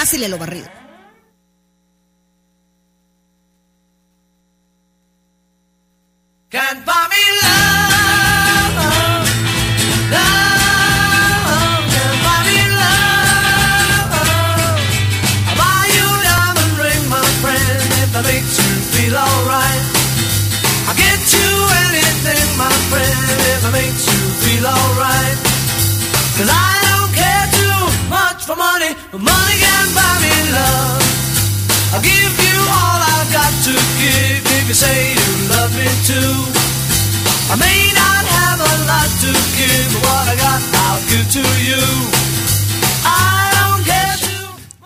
[0.00, 0.79] Pásele lo barrido.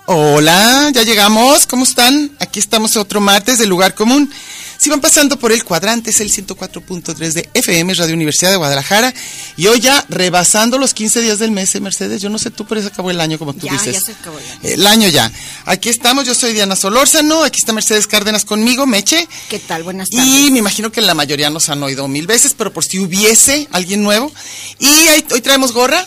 [0.06, 1.66] Hola, ya llegamos.
[1.66, 2.32] ¿Cómo están?
[2.40, 4.30] Aquí estamos otro martes del lugar común.
[4.78, 9.14] Si van pasando por el cuadrante, es el 104.3 de FM, Radio Universidad de Guadalajara.
[9.56, 12.20] Y hoy ya rebasando los 15 días del mes, ¿eh, Mercedes.
[12.20, 13.94] Yo no sé tú, pero se acabó el año, como tú Ya, dices.
[13.94, 14.58] ya se acabó el año.
[14.62, 15.32] El año ya.
[15.64, 17.44] Aquí estamos, yo soy Diana Solórzano.
[17.44, 19.26] Aquí está Mercedes Cárdenas conmigo, Meche.
[19.48, 19.82] ¿Qué tal?
[19.84, 20.26] Buenas tardes.
[20.28, 23.68] Y me imagino que la mayoría nos han oído mil veces, pero por si hubiese
[23.72, 24.30] alguien nuevo.
[24.78, 26.06] Y ahí- hoy traemos gorra.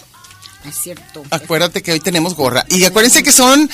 [0.67, 1.23] Es cierto.
[1.31, 2.65] Acuérdate que hoy tenemos gorra.
[2.69, 3.69] Y acuérdense que son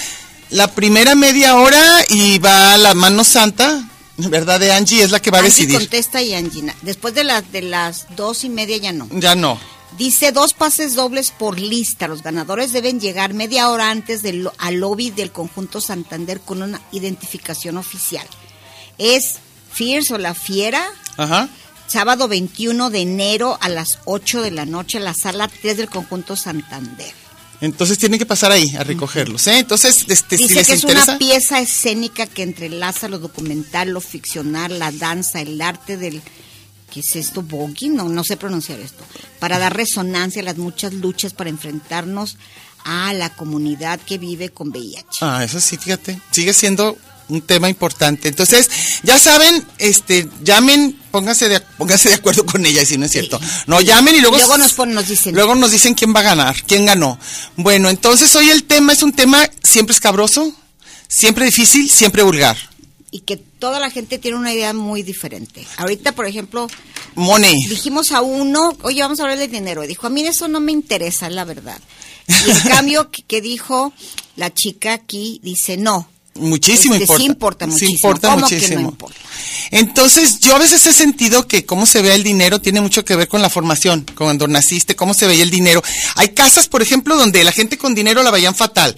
[0.51, 4.59] la primera media hora y va la mano santa, ¿verdad?
[4.59, 5.79] De Angie es la que va a Angie decidir.
[5.79, 6.75] contesta y Angina.
[6.81, 9.07] Después de las de las dos y media ya no.
[9.11, 9.59] Ya no.
[9.97, 12.07] Dice dos pases dobles por lista.
[12.07, 16.81] Los ganadores deben llegar media hora antes del, al lobby del conjunto Santander con una
[16.91, 18.25] identificación oficial.
[18.97, 19.35] Es
[19.71, 20.83] Fierce o la Fiera,
[21.17, 21.47] Ajá.
[21.87, 25.89] sábado 21 de enero a las 8 de la noche en la sala 3 del
[25.89, 27.13] conjunto Santander.
[27.63, 29.59] Entonces tienen que pasar ahí a recogerlos, ¿eh?
[29.59, 31.11] Entonces, este, si Dice les que es interesa.
[31.11, 36.21] una pieza escénica que entrelaza lo documental, lo ficcional, la danza, el arte del...
[36.91, 37.41] ¿Qué es esto?
[37.41, 37.87] ¿Bogey?
[37.87, 39.05] No, no sé pronunciar esto.
[39.39, 42.35] Para dar resonancia a las muchas luchas para enfrentarnos
[42.83, 45.19] a la comunidad que vive con VIH.
[45.21, 46.19] Ah, eso sí, fíjate.
[46.31, 46.97] Sigue siendo
[47.29, 48.27] un tema importante.
[48.27, 48.69] Entonces,
[49.03, 53.39] ya saben, este, llamen, pónganse de, pónganse de acuerdo con ella, si no es cierto.
[53.67, 54.37] No, llamen y luego...
[54.37, 55.33] Luego nos ponen- nos dicen.
[55.35, 57.17] Luego nos dicen quién va a ganar, quién ganó.
[57.55, 60.53] Bueno, entonces hoy el tema es un tema siempre escabroso,
[61.07, 62.57] siempre difícil, siempre vulgar.
[63.11, 65.65] Y que toda la gente tiene una idea muy diferente.
[65.77, 66.67] Ahorita, por ejemplo,
[67.13, 67.67] Money.
[67.67, 69.83] dijimos a uno, oye, vamos a hablar del dinero.
[69.83, 71.79] Dijo, a mí eso no me interesa, la verdad.
[72.27, 73.93] Y en cambio, que, que dijo
[74.35, 76.09] la chica aquí, dice, no.
[76.35, 77.21] Muchísimo Este, importa.
[77.23, 77.95] sí importa Sí muchísimo.
[77.95, 78.89] importa ¿Cómo que no muchísimo.
[78.89, 79.19] importa?
[79.71, 83.15] Entonces, yo a veces he sentido que cómo se ve el dinero tiene mucho que
[83.15, 85.83] ver con la formación, cuando naciste, cómo se veía el dinero.
[86.15, 88.95] Hay casas, por ejemplo, donde la gente con dinero la veían fatal,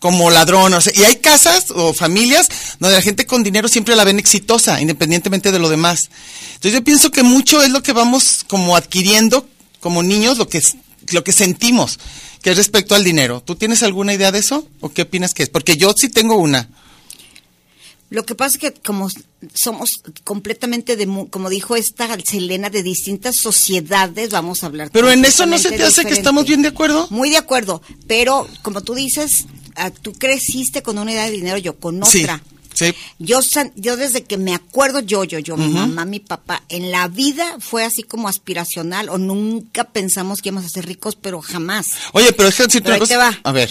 [0.00, 2.48] como ladrón, o sea, y hay casas o familias
[2.78, 6.08] donde la gente con dinero siempre la ven exitosa, independientemente de lo demás.
[6.54, 9.46] Entonces, yo pienso que mucho es lo que vamos como adquiriendo
[9.80, 10.76] como niños, lo que es-
[11.10, 11.98] lo que sentimos,
[12.48, 13.42] que es respecto al dinero.
[13.44, 14.66] ¿Tú tienes alguna idea de eso?
[14.80, 15.50] ¿O qué opinas que es?
[15.50, 16.66] Porque yo sí tengo una.
[18.08, 19.10] Lo que pasa es que como
[19.52, 19.90] somos
[20.24, 24.88] completamente de, como dijo esta Selena, de distintas sociedades, vamos a hablar.
[24.90, 27.06] Pero en eso no se te hace que estamos bien de acuerdo.
[27.10, 29.44] Muy de acuerdo, pero como tú dices,
[29.76, 32.10] ah, tú creciste con una idea de dinero, yo con otra.
[32.42, 32.57] sí.
[33.18, 36.90] Yo, san- yo desde que me acuerdo, yo, yo, yo, mi mamá, mi papá, en
[36.90, 41.40] la vida fue así como aspiracional o nunca pensamos que íbamos a ser ricos, pero
[41.40, 41.86] jamás.
[42.12, 43.38] Oye, pero déjame ahí te va.
[43.44, 43.70] A ver.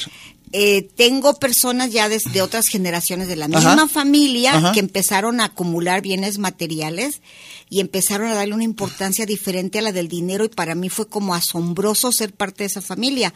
[0.54, 3.58] Eh, tengo personas ya des- de, otras generaciones de la Ajá.
[3.58, 4.72] misma familia Ajá.
[4.72, 7.22] que empezaron a acumular bienes materiales
[7.70, 11.08] y empezaron a darle una importancia diferente a la del dinero y para mí fue
[11.10, 13.34] como asombroso ser parte de esa familia,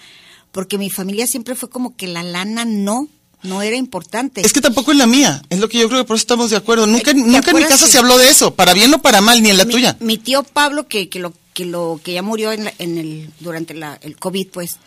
[0.54, 3.10] porque mi familia siempre fue como que la lana no,
[3.44, 4.42] no era importante.
[4.46, 5.42] Es que tampoco es la mía.
[5.50, 6.88] Es lo que yo creo que por eso estamos de acuerdo.
[6.88, 9.22] Nunca, ¿te nunca en mi casa que- se habló de eso, para bien o para
[9.22, 9.98] mal, ni en la mi, tuya.
[10.00, 13.30] mi tío Pablo, que, que lo que lo que ya murió en, la- en el
[13.40, 14.78] durante la- el COVID, pues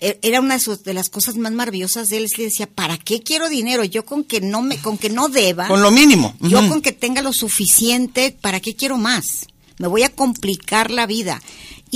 [0.00, 2.24] e- era una de, sus- de las cosas más maravillosas de él.
[2.24, 3.84] Es que decía, ¿para qué quiero dinero?
[3.84, 6.34] Yo con que no me, con que no deba, Con lo mínimo.
[6.40, 9.24] yo con que tenga lo suficiente, ¿para qué quiero más?
[9.78, 11.42] Me voy a complicar la vida.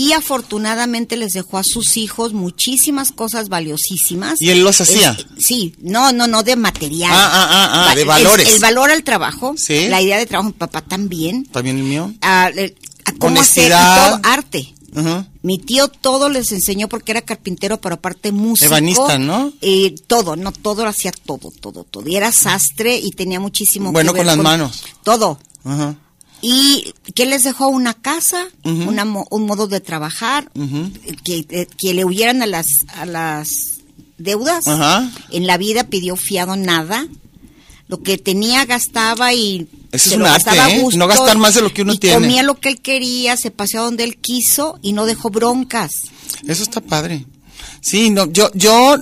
[0.00, 4.40] Y afortunadamente les dejó a sus hijos muchísimas cosas valiosísimas.
[4.40, 5.16] ¿Y él los hacía?
[5.40, 7.10] Sí, no, no, no de material.
[7.12, 8.48] Ah, ah, ah, ah, de valores.
[8.48, 9.88] El, valor al trabajo, Sí.
[9.88, 11.46] la idea de trabajo, mi papá también.
[11.46, 12.14] También el mío.
[12.20, 14.72] A, el- a cómo hacer todo, arte.
[14.94, 15.26] Ajá.
[15.42, 18.66] Mi tío todo les enseñó porque era carpintero, pero aparte músico.
[18.66, 19.52] Ebanista, ¿no?
[19.62, 22.08] Eh, todo, no, todo hacía todo, todo, todo.
[22.08, 24.84] Y era sastre y tenía muchísimo Bueno que ver con las manos.
[25.02, 25.40] Todo.
[25.64, 25.96] Ajá.
[26.40, 27.68] ¿Y qué les dejó?
[27.68, 30.50] Una casa, una mo- un modo de trabajar,
[31.24, 33.48] que, eh, que le huyeran a las, a las
[34.18, 34.64] deudas.
[35.30, 37.06] En la vida pidió fiado nada.
[37.88, 40.80] Lo que tenía gastaba y se lo gastaba ¿eh?
[40.82, 42.16] gusto No gastar más de lo que uno y tiene.
[42.16, 45.90] Comía lo que él quería, se paseaba donde él quiso y no dejó broncas.
[46.46, 47.24] Eso está padre.
[47.80, 48.96] Sí, no, yo, yo,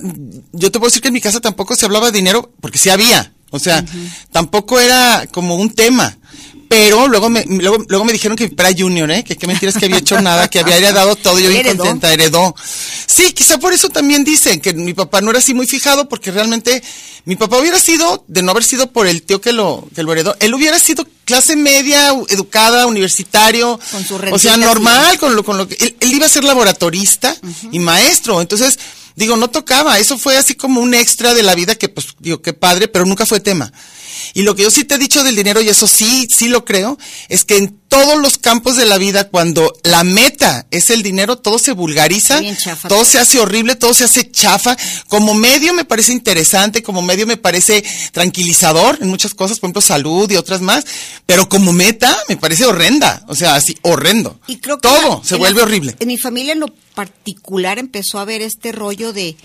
[0.53, 2.89] yo te puedo decir que en mi casa tampoco se hablaba de dinero, porque sí
[2.89, 3.33] había.
[3.49, 3.83] O sea,
[4.31, 6.17] tampoco era como un tema.
[6.69, 9.23] Pero luego me, luego, luego me dijeron que era junior, ¿eh?
[9.23, 11.83] Que qué mentiras que había hecho nada, que había heredado todo, yo bien Heredó.
[11.83, 12.53] contenta, heredó.
[13.05, 16.31] Sí, quizá por eso también dicen que mi papá no era así muy fijado, porque
[16.31, 16.83] realmente
[17.25, 20.11] mi papá hubiera sido, de no haber sido por el tío que lo, que lo
[20.11, 25.43] heredó, él hubiera sido clase media, educada, universitario, Con su o sea, normal, con lo,
[25.43, 27.35] con lo que, él, él iba a ser laboratorista
[27.71, 28.77] y maestro, entonces,
[29.15, 32.41] digo, no tocaba, eso fue así como un extra de la vida que, pues, digo,
[32.41, 33.71] qué padre, pero nunca fue tema.
[34.37, 36.63] Y lo que yo sí te he dicho del dinero, y eso sí, sí lo
[36.63, 36.97] creo,
[37.27, 41.37] es que en todos los campos de la vida, cuando la meta es el dinero,
[41.37, 44.77] todo se vulgariza, chafa todo se hace horrible, todo se hace chafa.
[45.07, 49.81] Como medio me parece interesante, como medio me parece tranquilizador en muchas cosas, por ejemplo,
[49.81, 50.85] salud y otras más,
[51.25, 54.39] pero como meta me parece horrenda, o sea, así, horrendo.
[54.47, 55.95] Y creo que todo la- se vuelve la- horrible.
[55.99, 59.35] En mi familia en lo particular empezó a ver este rollo de,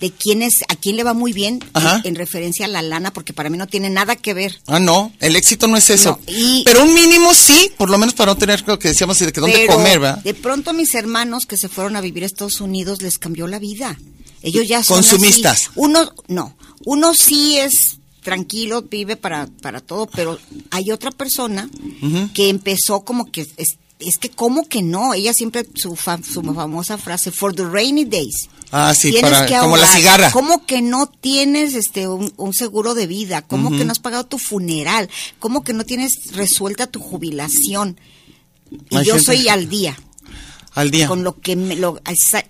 [0.00, 2.00] de quién es, a quién le va muy bien Ajá.
[2.04, 4.60] en, en referencia a la lana, porque para mí no tiene nada que ver.
[4.66, 6.18] Ah, no, el éxito no es eso.
[6.26, 9.18] No, y- Pero un mínimo sí, por lo menos para no tener lo que decíamos
[9.18, 10.22] de que dónde Pero comer, ¿verdad?
[10.22, 13.46] de pronto a mis hermanos que se fueron a vivir a Estados Unidos les cambió
[13.48, 13.98] la vida.
[14.42, 15.62] Ellos ya son Consumistas.
[15.62, 15.70] así.
[15.74, 20.38] Uno, no, uno sí es tranquilo, vive para, para todo, pero
[20.70, 21.68] hay otra persona
[22.34, 26.42] que empezó como que, es, es que como que no, ella siempre, su, fa- su
[26.42, 28.48] famosa frase, for the rainy days.
[28.70, 30.30] Ah, sí, Tienes para, que como la cigarra.
[30.30, 33.42] ¿Cómo que no tienes este un, un seguro de vida?
[33.42, 35.08] ¿Cómo que no has pagado tu funeral?
[35.38, 37.98] ¿Cómo que no tienes resuelta tu jubilación?
[38.90, 39.98] Y Hay yo gente- soy al día
[40.74, 41.08] Al día.
[41.08, 41.98] con lo que me, lo,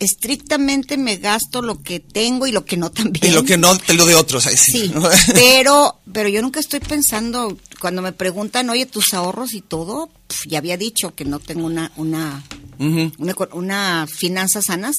[0.01, 3.27] estrictamente me gasto lo que tengo y lo que no también.
[3.27, 4.47] Y lo que no, te lo de otros.
[4.47, 4.73] ahí sí.
[4.89, 4.93] Sí,
[5.35, 10.11] pero, pero yo nunca estoy pensando, cuando me preguntan, oye, tus ahorros y todo,
[10.47, 12.43] ya había dicho que no tengo una, una,
[13.53, 14.97] una, finanzas sanas,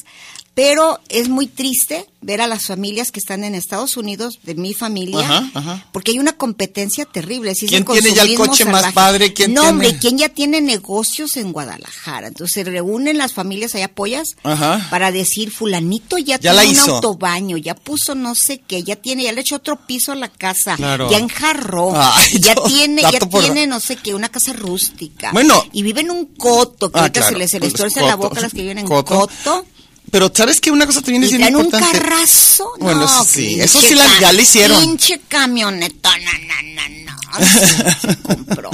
[0.54, 4.74] pero es muy triste ver a las familias que están en Estados Unidos, de mi
[4.74, 5.86] familia, Ajá, ajá.
[5.90, 7.54] porque hay una competencia terrible.
[7.54, 9.32] si ¿Quién tiene ya el coche más padre?
[9.32, 12.26] ¿Quién no, tiene- hombre, ¿quién ya tiene negocios en Guadalajara?
[12.28, 14.86] Entonces se reúnen las familias allá apoyas Ajá.
[14.90, 16.96] para decir, fulanito ya, Ya tiene un hizo.
[16.96, 20.28] autobaño, ya puso no sé qué, ya tiene, ya le echó otro piso a la
[20.28, 21.10] casa, Claro.
[21.10, 25.32] ya enjarró, Ay, ya tiene, ya por- tiene no sé qué, una casa rústica.
[25.32, 25.64] Bueno.
[25.72, 28.00] Y vive en un coto, que Ah, ahorita claro, se les, se les pues, tuerce
[28.08, 29.14] la boca a las que viven en Coto.
[29.20, 29.66] coto.
[30.10, 30.72] Pero ¿sabes qué?
[30.72, 31.98] Una cosa también es bien traen un importante.
[32.00, 32.68] carrazo.
[32.80, 34.80] Bueno, no, eso sí, eso sí la- ya le hicieron.
[34.80, 37.46] Pinche camionetona, no, no, no.
[37.46, 38.70] Se, se compró.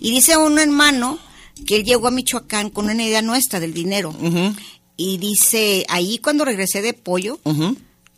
[0.00, 1.18] Y dice un hermano
[1.66, 4.10] que él llegó a Michoacán con una idea nuestra del dinero.
[4.10, 4.54] Ujú,
[4.96, 7.76] Y dice, ahí cuando regresé de pollo, ujú.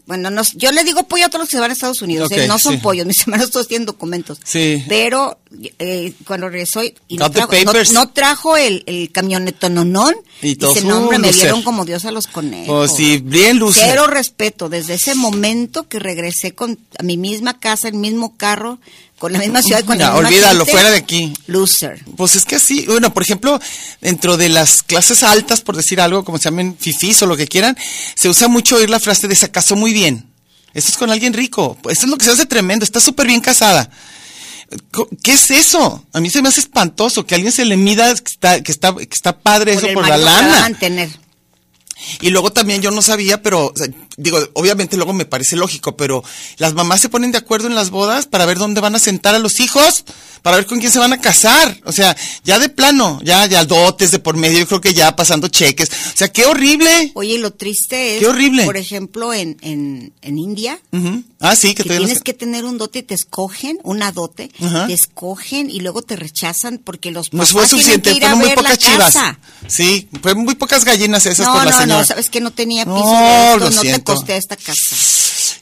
[0.09, 2.31] Bueno, no, yo le digo pollo a todos los que se van a Estados Unidos,
[2.33, 2.49] ¿eh?
[2.49, 2.81] no son sí.
[2.81, 4.41] pollos, mis hermanos todos tienen documentos.
[4.43, 4.83] Sí.
[4.89, 5.39] Pero
[5.79, 10.95] eh, cuando regresó y no trajo, no, no trajo el, el camionetononón, Y dice, no,
[10.95, 11.43] uh, hombre, me loser".
[11.43, 12.89] vieron como Dios a los conejos.
[12.89, 13.81] Pues sí, bien luce.
[13.85, 14.71] Cero respeto.
[14.71, 18.79] Desde ese momento que regresé con a mi misma casa, el mismo carro,
[19.19, 21.33] con la misma ciudad, con la misma olvídalo, gente, fuera de aquí.
[21.47, 22.05] Loser.
[22.17, 23.61] Pues es que así, bueno, por ejemplo,
[24.01, 27.49] dentro de las clases altas, por decir algo, como se llamen fifís o lo que
[27.49, 27.77] quieran,
[28.15, 30.25] se usa mucho oír la frase de se casó muy bien.
[30.75, 31.77] Eso es con alguien rico.
[31.91, 32.85] Eso es lo que se hace tremendo.
[32.85, 33.91] Está súper bien casada.
[35.23, 36.05] ¿Qué es eso?
[36.13, 38.71] A mí se me hace espantoso que a alguien se le mida que está, que
[38.71, 40.61] está, que está padre eso por la lana.
[40.61, 41.09] mantener.
[42.21, 45.97] Y luego también yo no sabía, pero o sea, digo, obviamente luego me parece lógico,
[45.97, 46.23] pero
[46.59, 49.35] las mamás se ponen de acuerdo en las bodas para ver dónde van a sentar
[49.35, 50.05] a los hijos,
[50.43, 51.81] para ver con quién se van a casar.
[51.85, 55.17] O sea, ya de plano, ya, ya dotes de por medio, yo creo que ya
[55.17, 55.89] pasando cheques.
[55.91, 57.13] O sea, qué horrible.
[57.15, 58.65] Oye, lo triste es, Qué horrible.
[58.65, 61.23] por ejemplo, en, en, en India, Ujú.
[61.41, 62.25] Ah, sí, que, que no tienes sé.
[62.25, 64.51] que tener un dote y te escogen, una dote,
[64.89, 67.71] te escogen y luego te rechazan porque los No papás fue tienen
[68.03, 69.15] suficiente, fueron muy pocas chivas.
[69.15, 69.39] casa.
[69.69, 71.99] Sí, fue muy pocas gallinas esas No, por la no, señora.
[72.01, 73.77] no, sabes que no tenía piso No, de esto, lo no te
[74.15, 74.97] costé esta casa.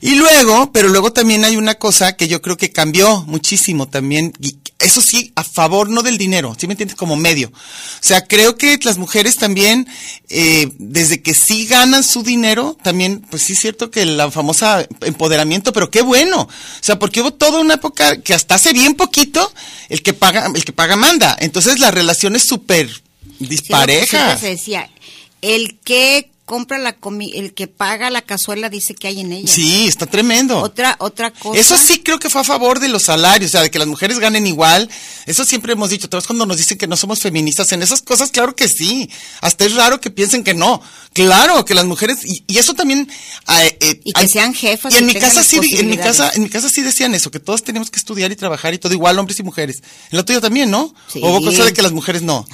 [0.01, 4.33] Y luego, pero luego también hay una cosa que yo creo que cambió muchísimo también,
[4.41, 6.97] y eso sí, a favor no del dinero, ¿sí me entiendes?
[6.97, 7.49] Como medio.
[7.49, 7.53] O
[8.03, 9.89] sea, creo que las mujeres también,
[10.29, 14.87] eh, desde que sí ganan su dinero, también, pues sí es cierto que la famosa
[15.01, 16.43] empoderamiento, pero qué bueno.
[16.43, 16.49] O
[16.83, 19.51] sea, porque hubo toda una época que hasta hace bien poquito,
[19.89, 21.37] el que paga, el que paga manda.
[21.41, 22.91] Entonces la relación es súper
[23.39, 24.39] Sí, dispareja.
[24.39, 24.91] se decía,
[25.43, 29.53] el que compra la comi el que paga la cazuela dice que hay en ella.
[29.53, 30.61] Sí, está tremendo.
[30.61, 31.59] Otra, otra cosa.
[31.61, 33.89] Eso sí creo que fue a favor de los salarios, o sea, de que las
[33.89, 34.89] mujeres ganen igual.
[35.27, 36.09] Eso siempre hemos dicho.
[36.09, 39.11] Todos cuando nos dicen que no somos feministas en esas cosas, claro que sí.
[39.43, 40.81] Hasta es raro que piensen que no.
[41.13, 43.11] Claro que las mujeres y, y eso también.
[43.49, 46.31] eh, eh, Y que hay- sean jefas Y en mi casa sí, en mi casa,
[46.35, 48.93] en mi casa sí decían eso, que todos teníamos que estudiar y trabajar y todo
[48.93, 49.83] igual, hombres y mujeres.
[50.11, 50.95] En lo tuyo también, ¿no?
[51.13, 51.21] Sí.
[51.25, 52.47] O hubo cosa de que las mujeres no.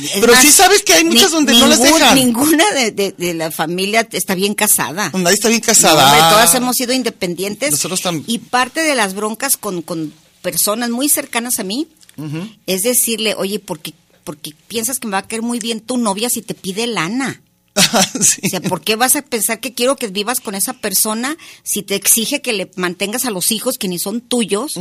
[0.00, 2.14] Es Pero más, sí sabes que hay muchas ni- donde no las dejan.
[2.14, 5.10] Ninguna de, de- de la familia está bien casada.
[5.14, 6.04] Nadie está bien No, casada.
[6.04, 7.70] hombre, todas hemos sido independientes.
[7.72, 10.12] Nosotros tam- Y parte de las broncas con, con
[10.42, 11.88] personas muy cercanas a mí
[12.66, 15.80] es decirle, oye, ¿por qué, por qué piensas que me va a caer muy bien
[15.80, 17.40] tu novia si te pide lana?
[18.20, 18.40] Sí.
[18.44, 21.82] O sea, ¿por qué vas a pensar que quiero que vivas con esa persona si
[21.82, 24.74] te exige que le mantengas a los hijos que ni son tuyos?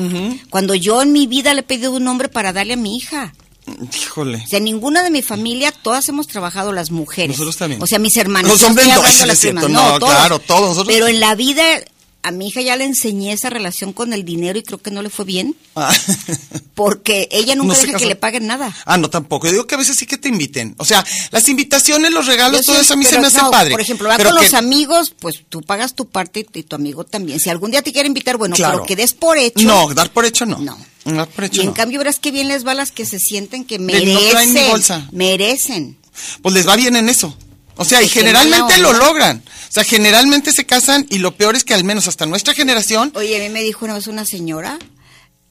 [0.49, 3.33] Cuando yo en mi vida le he pedido un hombre para darle a mi hija.
[3.95, 4.41] Híjole.
[4.43, 7.31] O sea, ninguna de mi familia, todas hemos trabajado las mujeres.
[7.37, 7.81] Nosotros también.
[7.81, 8.51] O sea, mis hermanos.
[8.51, 11.35] Los no hombres no, las es cierto, primas, no, claro, todos nosotros- Pero en la
[11.35, 11.63] vida,
[12.23, 15.01] a mi hija ya le enseñé esa relación con el dinero y creo que no
[15.01, 15.55] le fue bien.
[15.75, 15.93] Ah.
[16.75, 18.75] Porque ella nunca No deja que le paguen nada.
[18.85, 19.47] Ah, no, tampoco.
[19.47, 20.75] Yo digo que a veces sí que te inviten.
[20.77, 23.51] O sea, las invitaciones, los regalos, Yo todo eso a mí se me hace no,
[23.51, 23.71] padre.
[23.71, 26.63] Por ejemplo, va Pero con que- los amigos, pues tú pagas tu parte y, y
[26.63, 27.39] tu amigo también.
[27.39, 28.77] Si algún día te quiere invitar, bueno, Claro.
[28.77, 29.65] pero que des por hecho.
[29.67, 30.57] No, dar por hecho no.
[30.59, 30.77] No.
[31.05, 31.73] Dar por hecho y en no.
[31.73, 34.29] cambio, verás qué bien les va a las que se sienten que no merecen.
[34.29, 35.07] traen ni bolsa.
[35.11, 35.97] Merecen.
[36.41, 37.35] Pues les va bien en eso.
[37.81, 39.43] O sea, y generalmente lo logran.
[39.47, 43.11] O sea, generalmente se casan y lo peor es que al menos hasta nuestra generación.
[43.15, 44.77] Oye, a mí me dijo una vez una señora,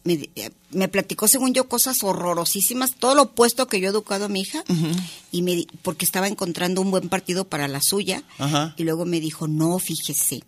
[0.05, 0.31] me,
[0.71, 4.41] me platicó según yo cosas horrorosísimas, todo lo opuesto que yo he educado a mi
[4.41, 4.63] hija,
[5.33, 8.75] y me porque estaba encontrando un buen partido para la suya, Ajá.
[8.77, 10.43] y luego me dijo, no, fíjese,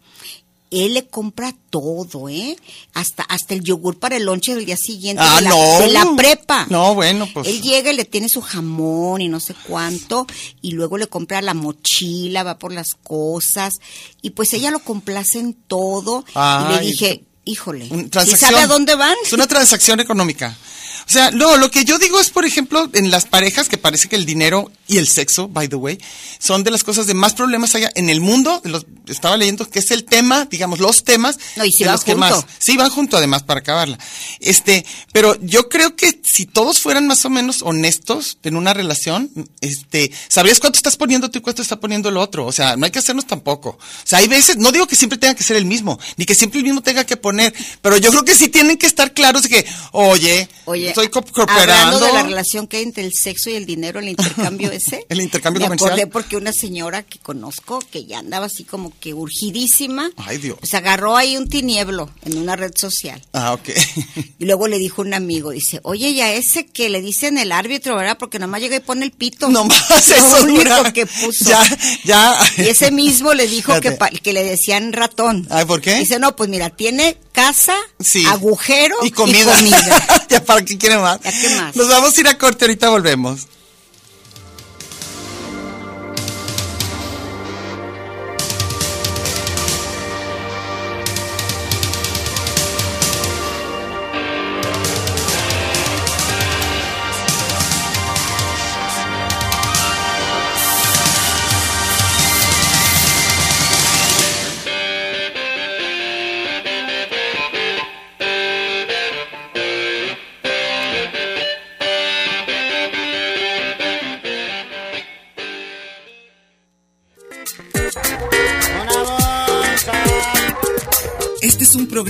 [0.72, 2.56] él le compra todo, ¿eh?
[2.94, 5.78] Hasta, hasta el yogur para el lonche del día siguiente Ah, de, la, no.
[5.80, 6.66] de la prepa.
[6.70, 7.46] No, bueno, pues.
[7.48, 10.26] Él llega y le tiene su jamón y no sé cuánto,
[10.60, 13.74] y luego le compra la mochila, va por las cosas,
[14.22, 16.24] y pues ella lo complace en todo.
[16.34, 17.88] y le dije, híjole,
[18.24, 19.16] ¿sí sabe a dónde van?
[19.24, 20.56] Es una transacción económica.
[21.04, 24.08] O sea, no, lo que yo digo es, por ejemplo, en las parejas que parece
[24.08, 25.98] que el dinero y el sexo, by the way,
[26.38, 28.60] son de las cosas de más problemas allá en el mundo.
[28.64, 32.04] los- estaba leyendo que es el tema, digamos, los temas No, y sí de los
[32.04, 32.36] que junto.
[32.36, 32.44] más.
[32.58, 33.98] Sí, van junto además para acabarla.
[34.40, 39.30] Este, pero yo creo que si todos fueran más o menos honestos en una relación,
[39.60, 42.46] este, sabrías cuánto estás poniendo tú y cuánto está poniendo el otro.
[42.46, 43.70] O sea, no hay que hacernos tampoco.
[43.70, 46.34] O sea, hay veces, no digo que siempre tenga que ser el mismo, ni que
[46.34, 49.42] siempre el mismo tenga que poner, pero yo creo que sí tienen que estar claros
[49.42, 52.00] de que, oye, Oye, estoy co- hablando cooperando.
[52.06, 55.06] de la relación que hay entre el sexo y el dinero, el intercambio ese.
[55.08, 55.90] El intercambio me comercial.
[55.92, 60.56] acordé porque una señora que conozco, que ya andaba así como que urgidísima, Ay, Dios.
[60.60, 63.22] pues agarró ahí un tinieblo en una red social.
[63.32, 63.68] Ah, ok.
[64.38, 67.94] Y luego le dijo un amigo, dice, oye, ya ese que le dicen el árbitro,
[67.96, 68.16] ¿verdad?
[68.18, 69.48] Porque nomás llega y pone el pito.
[69.48, 70.42] No más Lo eso.
[70.42, 71.44] único que puso.
[71.48, 72.36] Ya, ya.
[72.58, 75.46] Y ese mismo le dijo que, pa- que le decían ratón.
[75.50, 75.94] Ay, ¿por qué?
[75.96, 78.24] Dice, no, pues mira, tiene casa, Sí.
[78.26, 79.54] agujero y comida.
[79.54, 80.26] comida.
[80.28, 81.20] ya para qué quiere más.
[81.22, 81.76] Ya, ¿qué más?
[81.76, 83.46] Nos vamos a ir a corte, ahorita volvemos.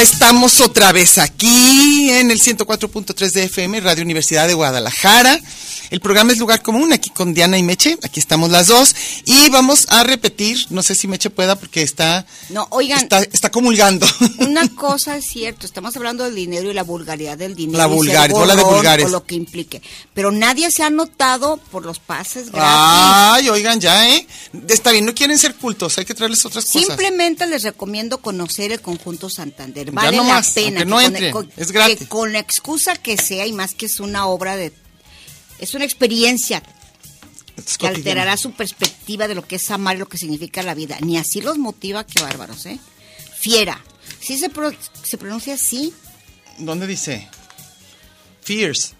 [0.00, 5.40] Estamos otra vez aquí en el 104.3 de FM, Radio Universidad de Guadalajara.
[5.94, 8.96] El programa es Lugar Común, aquí con Diana y Meche, aquí estamos las dos.
[9.26, 13.52] Y vamos a repetir, no sé si Meche pueda porque está, No, oigan, está, está
[13.52, 14.04] comulgando.
[14.38, 17.78] Una cosa es cierto, estamos hablando del dinero y la vulgaridad del dinero.
[17.78, 19.06] La vulgar- de vulgares.
[19.06, 19.82] O lo que implique.
[20.14, 22.60] Pero nadie se ha notado por los pases gratis.
[22.68, 24.26] Ay, oigan, ya, ¿eh?
[24.68, 26.88] Está bien, no quieren ser cultos, hay que traerles otras cosas.
[26.88, 29.86] Simplemente les recomiendo conocer el conjunto Santander.
[29.86, 30.84] Ya Vale no la más, pena.
[30.84, 31.98] no entre, con, es gratis.
[32.00, 34.72] que con la excusa que sea, y más que es una obra de.
[35.58, 36.62] Es una experiencia
[37.56, 40.74] Es que alterará su perspectiva de lo que es amar y lo que significa la
[40.74, 40.98] vida.
[41.00, 42.78] Ni así los motiva, qué bárbaros, ¿eh?
[43.38, 43.82] Fiera.
[44.20, 45.92] ¿Sí se, pro- se pronuncia así?
[46.58, 47.28] ¿Dónde dice?
[48.42, 48.90] Fierce.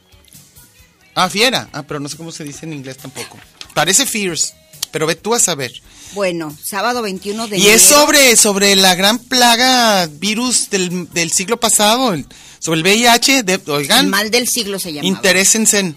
[1.15, 1.69] Ah, fiera.
[1.73, 3.39] Ah, pero no sé cómo se dice en inglés tampoco.
[3.75, 4.55] Parece fierce,
[4.91, 5.73] pero ve tú a saber.
[6.13, 11.59] Bueno, sábado 21 de Y es sobre, sobre la gran plaga virus del, del siglo
[11.59, 12.27] pasado, el-
[12.59, 13.43] sobre el VIH.
[13.43, 15.07] De, El oigan, mal del siglo se llama.
[15.09, 15.97] interésense en-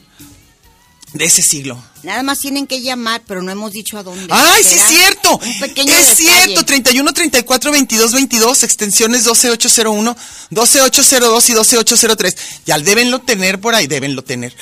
[1.13, 1.81] de ese siglo.
[2.03, 4.27] Nada más tienen que llamar, pero no hemos dicho a dónde.
[4.29, 5.37] ¡Ay, sí es cierto!
[5.37, 6.43] Un pequeño es detalle.
[6.45, 10.15] cierto, 31 34 22 22, extensiones 12801,
[10.51, 12.35] 12802 y 12803.
[12.65, 14.53] Ya debenlo tener por ahí, debenlo tener.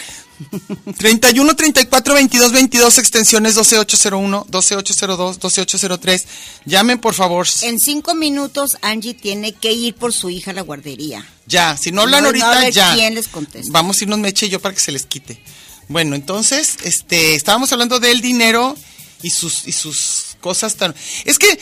[0.97, 6.25] 31 34 22 22, extensiones 12801, 12802, 12803.
[6.65, 7.47] Llamen, por favor.
[7.61, 11.25] En cinco minutos, Angie tiene que ir por su hija a la guardería.
[11.47, 12.93] Ya, si no hablan No, ahorita, no, a ver ya.
[12.95, 13.69] quién les contesta.
[13.71, 15.39] Vamos a irnos meche y yo para que se les quite.
[15.87, 18.75] Bueno, entonces, este, estábamos hablando del dinero
[19.21, 20.95] y sus, y sus cosas tan.
[21.25, 21.59] Es que,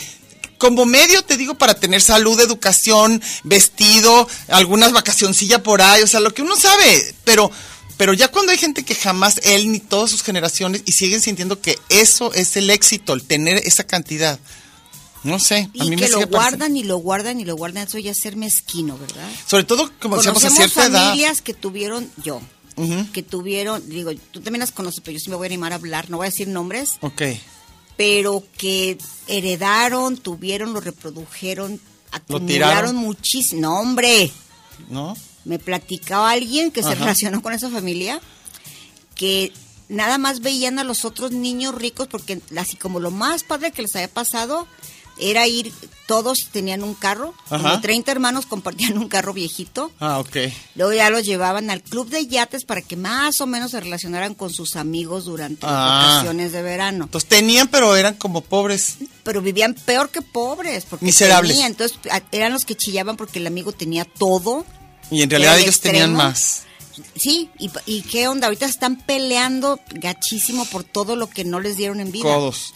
[0.57, 6.19] como medio, te digo, para tener salud, educación, vestido, algunas vacacioncilla por ahí, o sea,
[6.19, 7.51] lo que uno sabe, pero.
[7.95, 11.61] Pero ya cuando hay gente que jamás él ni todas sus generaciones y siguen sintiendo
[11.61, 14.39] que eso es el éxito, el tener esa cantidad.
[15.23, 17.55] No sé, a Y mí que me lo pareciendo- guardan y lo guardan y lo
[17.55, 19.29] guardan, eso ya es ser mezquino, ¿verdad?
[19.47, 21.05] Sobre todo, como decíamos, a Conocemos cierta edad.
[21.09, 22.41] familias que tuvieron, yo,
[23.13, 25.75] Que tuvieron, digo, tú también las conoces, pero yo sí me voy a animar a
[25.75, 27.21] hablar, no voy a decir nombres, Ok.
[27.97, 31.79] pero que heredaron, tuvieron, lo reprodujeron,
[32.11, 33.61] acumularon muchísimo.
[33.61, 34.31] No, hombre,
[34.89, 35.15] ¿No?
[35.45, 38.19] me platicaba alguien que se relacionó con esa familia
[39.15, 39.51] que
[39.89, 43.81] nada más veían a los otros niños ricos porque así como lo más padre que
[43.83, 44.67] les había pasado
[45.17, 45.71] era ir,
[46.07, 47.57] todos tenían un carro, Ajá.
[47.61, 50.35] como 30 hermanos compartían un carro viejito, Ah, ok.
[50.75, 54.33] luego ya los llevaban al club de yates para que más o menos se relacionaran
[54.33, 55.69] con sus amigos durante Ah.
[55.71, 57.05] las vacaciones de verano.
[57.05, 58.95] Entonces tenían, pero eran como pobres.
[59.23, 61.51] Pero vivían peor que pobres, porque Miserables.
[61.53, 61.97] tenían, entonces
[62.31, 64.65] eran los que chillaban porque el amigo tenía todo.
[65.11, 66.63] Y en realidad ellos tenían más.
[67.15, 71.75] Sí, y, y qué onda, ahorita están peleando gachísimo por todo lo que no les
[71.77, 72.23] dieron en vida.
[72.23, 72.73] Codos.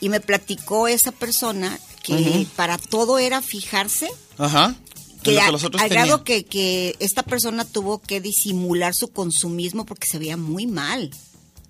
[0.00, 4.08] Y me platicó esa persona que para todo era fijarse,
[4.38, 4.74] Ajá.
[5.22, 9.84] que, que los otros al grado que, que esta persona tuvo que disimular su consumismo
[9.84, 11.10] porque se veía muy mal.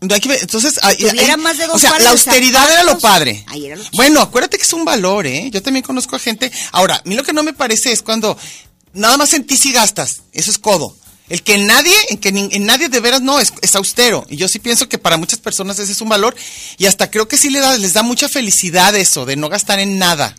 [0.00, 3.44] Entonces, ahí- ahí- más de dos o sea, la austeridad era lo padre.
[3.56, 5.50] Era lo bueno, acuérdate que es un valor, ¿eh?
[5.52, 6.52] Yo también conozco a gente.
[6.70, 8.36] Ahora, a mí lo que no me parece es cuando
[8.92, 10.22] nada más en ti sí gastas.
[10.32, 10.96] Eso es codo.
[11.28, 14.26] El que nadie, en que ni- en nadie de veras no, es, es austero.
[14.30, 16.34] Y yo sí pienso que para muchas personas ese es un valor.
[16.78, 19.78] Y hasta creo que sí le da, les da mucha felicidad eso, de no gastar
[19.78, 20.34] en nada.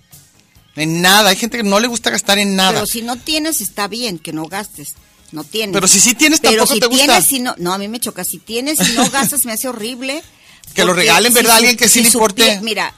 [0.75, 1.29] En nada.
[1.29, 2.73] Hay gente que no le gusta gastar en nada.
[2.73, 4.95] Pero si no tienes, está bien que no gastes.
[5.31, 5.73] No tienes.
[5.75, 7.05] Pero si sí tienes, Pero tampoco si te gusta.
[7.05, 8.23] tienes, si no, no, a mí me choca.
[8.23, 10.23] Si tienes y no gastas, me hace horrible.
[10.73, 11.57] Que lo regalen, ¿verdad?
[11.57, 12.59] Alguien que sí le importe.
[12.61, 12.95] Mira,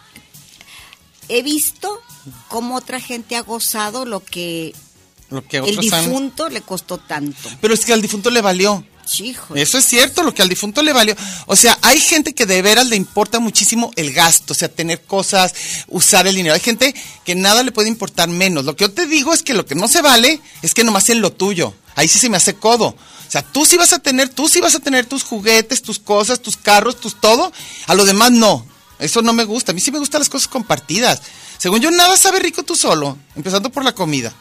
[1.28, 2.02] he visto
[2.48, 4.74] cómo otra gente ha gozado lo que
[5.32, 7.50] Lo que el han- difunto le costó tanto.
[7.60, 8.86] Pero es que al difunto le valió.
[9.20, 9.56] Hijo.
[9.56, 11.16] Eso es cierto, lo que al difunto le valió.
[11.48, 15.02] O sea, hay gente que de veras le importa muchísimo el gasto, o sea, tener
[15.02, 15.54] cosas,
[15.88, 16.54] usar el dinero.
[16.56, 18.64] Hay gente que nada le puede importar menos.
[18.64, 21.10] Lo que yo te digo es que lo que no se vale es que nomás
[21.10, 21.74] en lo tuyo.
[21.96, 22.86] Ahí sí se me hace codo.
[22.88, 26.00] O sea, tú sí vas a tener, tú sí vas a tener tus juguetes, tus
[26.00, 27.52] cosas, tus carros, tus todo.
[27.88, 28.66] A lo demás no.
[29.00, 29.72] Eso no me gusta.
[29.72, 31.22] A mí sí me gustan las cosas compartidas.
[31.58, 34.34] Según yo, nada sabe rico tú solo, empezando por la comida.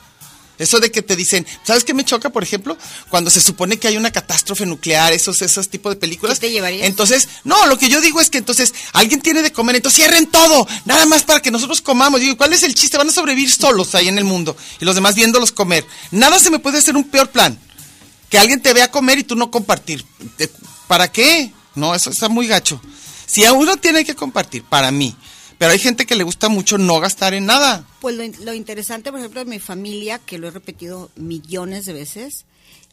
[0.61, 2.77] Eso de que te dicen, ¿sabes qué me choca, por ejemplo?
[3.09, 6.39] Cuando se supone que hay una catástrofe nuclear, esos, esos tipos de películas.
[6.39, 6.87] ¿Qué te llevarías?
[6.87, 10.27] Entonces, no, lo que yo digo es que entonces alguien tiene de comer, entonces cierren
[10.27, 12.21] todo, nada más para que nosotros comamos.
[12.21, 12.99] Digo, ¿cuál es el chiste?
[12.99, 15.87] Van a sobrevivir solos ahí en el mundo y los demás viéndolos comer.
[16.11, 17.59] Nada se me puede hacer un peor plan.
[18.29, 20.05] Que alguien te vea comer y tú no compartir.
[20.87, 21.53] ¿Para qué?
[21.75, 22.81] No, eso está muy gacho.
[23.25, 25.17] Si a uno tiene que compartir, para mí.
[25.61, 27.85] Pero hay gente que le gusta mucho no gastar en nada.
[28.01, 31.85] Pues lo, in- lo interesante, por ejemplo, de mi familia, que lo he repetido millones
[31.85, 32.47] de veces,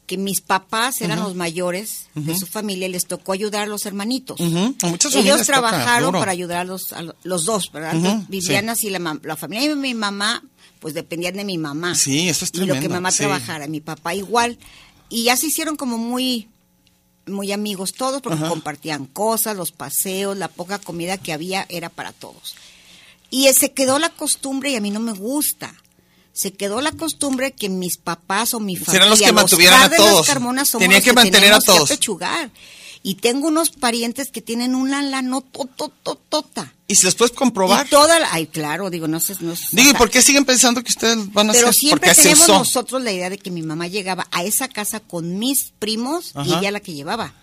[0.06, 3.86] que mis papás eran los mayores de su familia y les tocó ayudar a los
[3.86, 4.38] hermanitos.
[4.38, 7.94] Muchas familias Ellos trabajaron para ayudar a los, a lo- los dos, ¿verdad?
[8.28, 8.70] Vivían sí.
[8.70, 10.42] así, la, familia de mi mamá,
[10.78, 11.94] pues dependían de mi mamá.
[11.94, 13.18] Sí, eso es Y lo que tremendo, mamá sí.
[13.18, 14.58] trabajara, mi papá igual.
[15.08, 16.48] Y ya se hicieron como muy
[17.30, 18.48] muy amigos todos porque Ajá.
[18.48, 22.54] compartían cosas, los paseos, la poca comida que había era para todos.
[23.30, 25.74] Y eh, se quedó la costumbre y a mí no me gusta.
[26.32, 29.90] Se quedó la costumbre que mis papás o mi familia Serán los que mantuvieran a
[29.90, 30.26] todos.
[30.26, 31.88] Carmona somos los que mantener a todos.
[31.88, 32.50] Que apechugar.
[33.02, 36.74] Y tengo unos parientes que tienen una lana totototota.
[36.86, 37.86] Y si los puedes comprobar.
[37.86, 40.44] Y toda la, ay, claro, digo, no sé, no es- Digo, ¿y por qué siguen
[40.44, 41.78] pensando que ustedes van a pero hacer?
[41.80, 45.38] siempre se tenemos nosotros la idea de que mi mamá llegaba a esa casa con
[45.38, 46.58] mis primos y Ajá.
[46.60, 47.34] ella la que llevaba.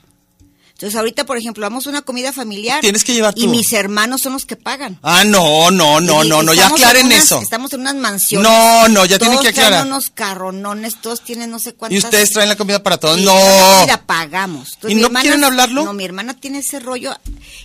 [0.75, 2.81] Entonces ahorita, por ejemplo, vamos a una comida familiar.
[2.81, 3.49] Tienes que llevar Y tú.
[3.49, 4.99] mis hermanos son los que pagan.
[5.03, 7.39] Ah, no, no, no, Y no, no, ya aclaren en unas- eso.
[7.39, 8.45] Estamos en unas mansiones.
[8.49, 9.85] No, no, ya tienen Todos que aclarar.
[9.85, 11.95] unos carronones, todos tienen no sé cuántas.
[11.95, 13.17] Y ustedes traen la comida para todos.
[13.17, 13.33] y No.
[13.33, 14.73] la comida pagamos.
[14.73, 15.85] Entonces, ¿Y no hermana- quieren hablarlo?
[15.85, 17.15] No, mi hermana tiene ese rollo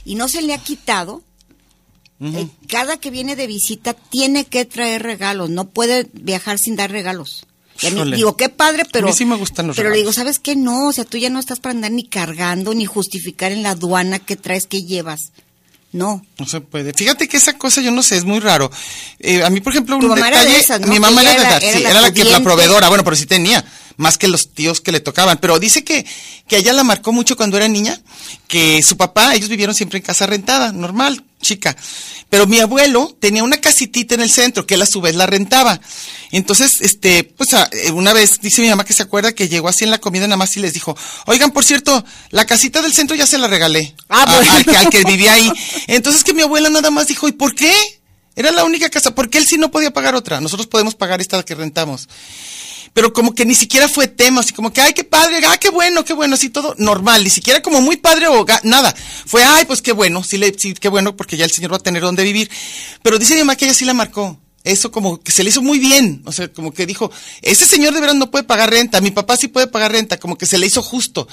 [0.04, 1.22] y no se le ha quitado.
[2.22, 6.90] Eh, cada que viene de visita tiene que traer regalos, no puede viajar sin dar
[6.92, 7.46] regalos.
[7.82, 8.16] Y a mí, Híjole.
[8.16, 9.06] digo, qué padre, pero.
[9.08, 10.12] A mí sí me gustan los Pero le digo.
[10.12, 10.54] ¿sabes qué?
[10.56, 13.70] No, o sea, tú ya no estás para andar ni cargando, ni justificar en la
[13.70, 15.32] aduana qué traes, qué llevas.
[15.92, 16.24] No.
[16.38, 16.92] No se puede.
[16.92, 18.70] Fíjate que esa cosa yo no sé, es muy raro.
[19.18, 20.78] Eh, a mí, por ejemplo, un era detalle.
[20.80, 20.86] ¿no?
[20.86, 22.88] Mi mamá era, de era- era sí, la era la que la proveedora.
[22.88, 23.64] Bueno, pero sí tenía,
[24.00, 25.38] más que los tíos que le tocaban.
[25.38, 26.04] Pero dice que,
[26.48, 28.00] que ella la marcó mucho cuando era niña,
[28.48, 31.76] que su papá, ellos vivieron siempre en casa rentada, normal, chica.
[32.30, 35.26] Pero mi abuelo tenía una casitita en el centro, que él a su vez la
[35.26, 35.80] rentaba.
[36.32, 39.68] Entonces, este, pues a- eh, una vez dice mi mamá que se acuerda que llegó
[39.68, 42.92] así en la comida nada más y les dijo, oigan, por cierto, la casita del
[42.94, 43.94] centro ya se la regalé.
[44.08, 44.52] Ah, a- bueno.
[44.52, 45.50] al, que, al que vivía ahí.
[45.88, 47.72] Entonces que mi abuela nada más dijo, ¿y por qué?
[48.36, 50.40] Era la única casa, ¿por qué él sí no podía pagar otra?
[50.40, 52.08] Nosotros podemos pagar esta que rentamos.
[52.92, 55.70] Pero como que ni siquiera fue tema, así como que, ay, qué padre, ah, qué
[55.70, 58.94] bueno, qué bueno, así todo normal, ni siquiera como muy padre o nada.
[59.26, 61.76] Fue, ay, pues qué bueno, sí, le, sí, qué bueno, porque ya el señor va
[61.76, 62.50] a tener donde vivir.
[63.02, 64.39] Pero dice mi mamá que ella sí la marcó.
[64.62, 67.94] Eso como que se le hizo muy bien, o sea, como que dijo, ese señor
[67.94, 70.58] de veras no puede pagar renta, mi papá sí puede pagar renta, como que se
[70.58, 71.26] le hizo justo.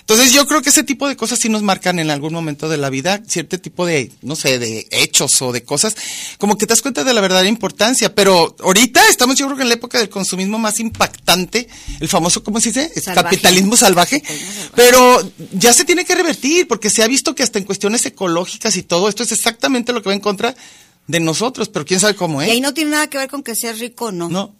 [0.00, 2.78] Entonces yo creo que ese tipo de cosas sí nos marcan en algún momento de
[2.78, 5.94] la vida, cierto tipo de, no sé, de hechos o de cosas,
[6.38, 9.62] como que te das cuenta de la verdadera importancia, pero ahorita estamos yo creo que
[9.62, 11.68] en la época del consumismo más impactante,
[12.00, 13.00] el famoso, ¿cómo se dice?
[13.00, 14.24] Salvaje, Capitalismo salvaje.
[14.74, 18.76] pero ya se tiene que revertir, porque se ha visto que hasta en cuestiones ecológicas
[18.76, 20.56] y todo, esto es exactamente lo que va en contra
[21.06, 22.60] de nosotros, pero quién sabe cómo, Y ahí ¿eh?
[22.60, 24.28] no tiene nada que ver con que seas rico o no.
[24.28, 24.54] No.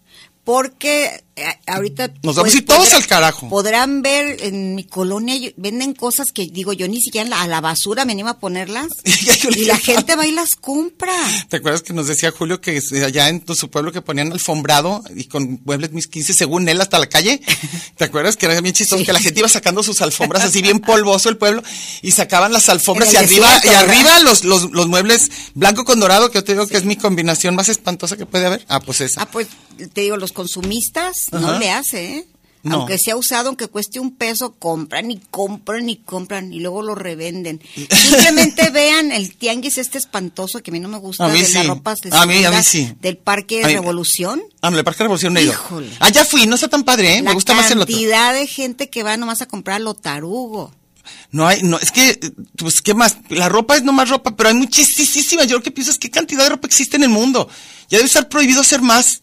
[0.44, 1.24] Porque
[1.66, 2.08] ahorita...
[2.08, 3.48] pues, Nos vamos a ir todos al carajo.
[3.48, 7.46] Podrán ver en mi colonia, yo- venden cosas que digo, yo ni siquiera la- a
[7.48, 8.88] la basura me animo a ponerlas.
[9.56, 11.12] Y la gente va y las compra.
[11.48, 14.30] ¿Te acuerdas que nos decía Julio que es- allá en tu- su pueblo que ponían
[14.32, 17.40] alfombrado y con muebles mis 15 según él hasta la calle?
[17.96, 19.06] ¿Te acuerdas que era bien chistoso Sí.
[19.06, 21.62] que la gente iba sacando sus alfombras así bien polvoso el pueblo
[22.02, 25.98] y sacaban las alfombras y arriba desierto, y arriba los, los, los muebles blanco con
[26.00, 28.64] dorado que yo te digo que es mi combinación más espantosa que puede haber?
[28.68, 29.22] Ah, pues esa.
[29.22, 29.48] Ah, pues
[29.94, 31.58] te digo, los consumistas no Ajá.
[31.58, 32.26] le hace, ¿eh?
[32.64, 32.76] No.
[32.76, 36.94] Aunque sea usado, aunque cueste un peso, compran y compran y compran y luego lo
[36.94, 37.60] revenden.
[37.90, 41.48] Simplemente vean el tianguis este espantoso que a mí no me gusta A mí de
[41.48, 41.68] las sí.
[41.68, 42.94] ropas de A mí- a mí sí.
[43.00, 44.40] del Parque mí- Revolución.
[44.60, 45.36] Ah, no, el Parque Revolución.
[45.36, 45.88] Híjole.
[45.98, 47.22] Ah, ya fui, no está tan padre, ¿eh?
[47.22, 47.92] Me La gusta más el otro.
[47.92, 50.72] cantidad de gente que va nomás a comprar lo tarugo.
[51.32, 52.16] No hay, no, es que,
[52.56, 53.16] pues, ¿qué más?
[53.28, 55.42] La ropa es nomás ropa, pero hay muchísima.
[55.44, 57.48] Yo lo que pienso es qué cantidad de ropa existe en el mundo.
[57.88, 59.21] Ya debe estar prohibido hacer más.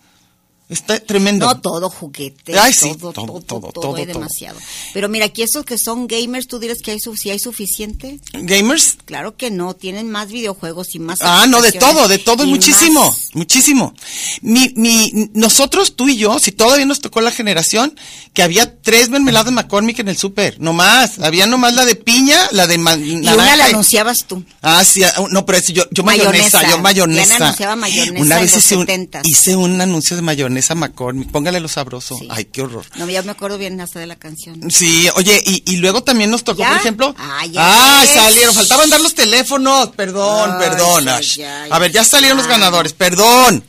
[0.70, 1.48] Está tremendo.
[1.48, 4.14] No todo juguete, Ay, sí, todo, todo, todo, todo, todo, todo, hay todo.
[4.20, 4.60] demasiado.
[4.94, 8.20] Pero mira, aquí estos que son gamers, tú dirás que hay, su- si hay suficiente.
[8.34, 8.98] Gamers.
[9.06, 11.20] Claro que no, tienen más videojuegos y más.
[11.24, 13.96] Ah, no, de todo, de todo, y muchísimo, más- muchísimo.
[14.44, 17.98] Mi, mi, nosotros, tú y yo, si todavía nos tocó la generación,
[18.34, 21.18] que había tres mermeladas McCormick en el súper, no más.
[21.18, 24.44] Había nomás la de piña, la de ma- Y una la anunciabas tú.
[24.62, 26.70] Ah, sí, ah, no, pero eso yo, yo mayonesa, Mayonesa.
[26.70, 27.36] yo mayonesa.
[27.38, 29.22] Anunciaba mayonesa Una en vez los hice un, 70s.
[29.26, 32.18] hice un anuncio de mayonesa McCormick, póngale lo sabroso.
[32.18, 32.28] Sí.
[32.32, 32.86] Ay, qué horror.
[32.96, 34.70] No, ya me acuerdo bien hasta de la canción.
[34.72, 36.70] Sí, oye, y, y luego también nos tocó, ¿Ya?
[36.70, 37.16] por ejemplo.
[37.18, 38.10] Ah, ya ves.
[38.14, 39.90] salieron, faltaban dar los teléfonos.
[39.96, 41.06] Perdón, Ay, perdón.
[41.06, 41.36] ya, ash.
[41.38, 43.64] ya, A ver, ya salieron los ganadores, perdón.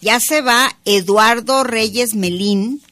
[0.00, 2.82] Ya se va Eduardo Reyes Melín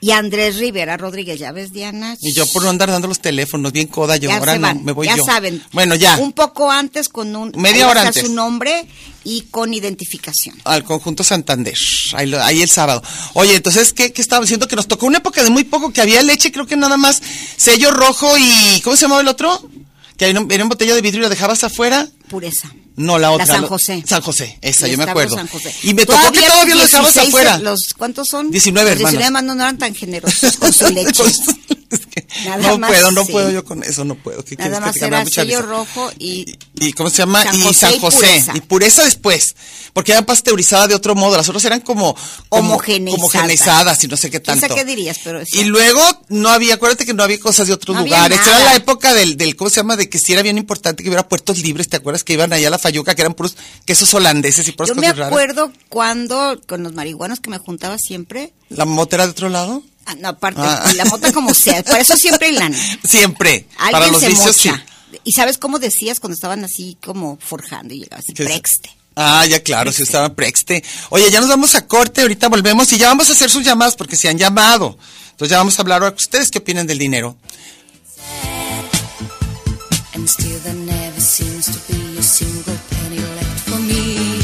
[0.00, 1.38] y Andrés Rivera Rodríguez.
[1.38, 2.16] ¿Ya ves, Diana?
[2.20, 4.74] Y yo por no andar dando los teléfonos, bien coda yo, ya ahora se no,
[4.76, 5.24] me voy ya yo.
[5.24, 5.62] saben.
[5.72, 6.16] Bueno, ya.
[6.18, 7.52] Un poco antes con un...
[7.56, 8.24] Media hora antes.
[8.26, 8.86] su nombre
[9.24, 10.56] y con identificación.
[10.64, 11.74] Al conjunto Santander,
[12.14, 13.02] ahí, lo- ahí el sábado.
[13.34, 14.68] Oye, entonces, ¿qué, qué estaba diciendo?
[14.68, 17.20] Que nos tocó una época de muy poco, que había leche, creo que nada más,
[17.56, 19.68] sello rojo y, ¿cómo se llamaba el otro?
[20.18, 22.06] Que en, en botella de vidrio la dejabas afuera.
[22.28, 22.70] Pureza.
[22.96, 23.46] No, la otra.
[23.46, 24.02] San lo- José.
[24.06, 25.36] San José, esa, yo me acuerdo.
[25.36, 25.72] San José.
[25.84, 27.58] Y me tocó que todavía lo dejabas 16, afuera.
[27.60, 28.50] Los, ¿Cuántos son?
[28.50, 29.24] 19 Los 19 hermanos.
[29.26, 31.22] hermanos no eran tan generosos con su leche.
[31.98, 33.32] Es que Nada no más, puedo, no sí.
[33.32, 34.44] puedo yo con eso, no puedo.
[34.44, 36.58] ¿Qué Nada que más da era sello rojo y...
[36.74, 38.52] y cómo se llama San y José San y José pureza.
[38.54, 39.54] y pureza después
[39.92, 42.14] porque eran pasteurizadas de otro modo las otras eran como,
[42.48, 43.18] como Homogeneizadas.
[43.18, 45.18] homogeneizadas y no sé qué ¿Quién tanto qué dirías?
[45.24, 48.60] Pero y luego no había acuérdate que no había cosas de otros No lugares era
[48.60, 51.28] la época del, del cómo se llama de que sí era bien importante que hubiera
[51.28, 54.68] puertos libres te acuerdas que iban allá a la Fayuca que eran puros quesos holandeses
[54.68, 58.52] y puras Yo me raras acuerdo cuando con los marihuanos que me juntaba siempre...
[58.68, 60.90] la mota era de otro lado Ah, no, aparte, Ah.
[60.96, 61.82] la mota como sea.
[61.84, 62.76] Por eso siempre hay lana.
[63.04, 64.70] siempre Alguien para los se vicios sí.
[65.24, 68.90] ¿Y sabes cómo decías cuando estaban así como forjando y llegabas prexte?
[69.20, 70.84] Ah, ya claro, si estaba Prexte.
[71.10, 73.96] Oye, ya nos vamos a corte, ahorita volvemos y ya vamos a hacer sus llamadas
[73.96, 74.96] porque se han llamado.
[75.32, 76.14] Entonces ya vamos a hablar ahora.
[76.16, 77.36] ¿Ustedes qué opinan del dinero?
[80.14, 84.40] And still there never seems to be a single penny left for me.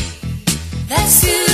[0.89, 1.54] That's too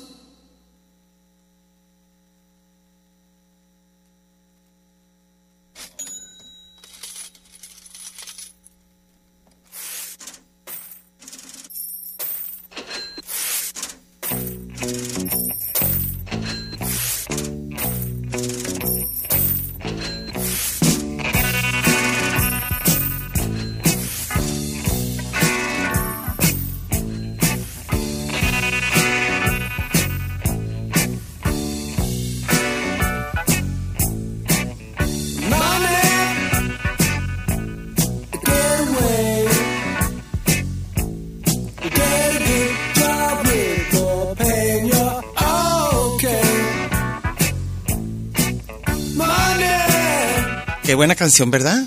[51.01, 51.83] Buena canción, ¿verdad?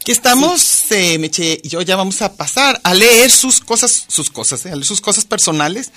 [0.00, 4.28] Aquí estamos, eh, Meche y yo ya vamos a pasar a leer sus cosas, sus
[4.28, 5.92] cosas, eh, a leer sus cosas personales.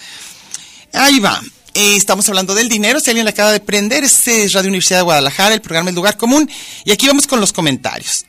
[0.93, 1.41] Ahí va.
[1.73, 2.99] Eh, estamos hablando del dinero.
[2.99, 6.17] Si alguien le acaba de prender, es Radio Universidad de Guadalajara, el programa El Lugar
[6.17, 6.49] Común.
[6.85, 8.25] Y aquí vamos con los comentarios.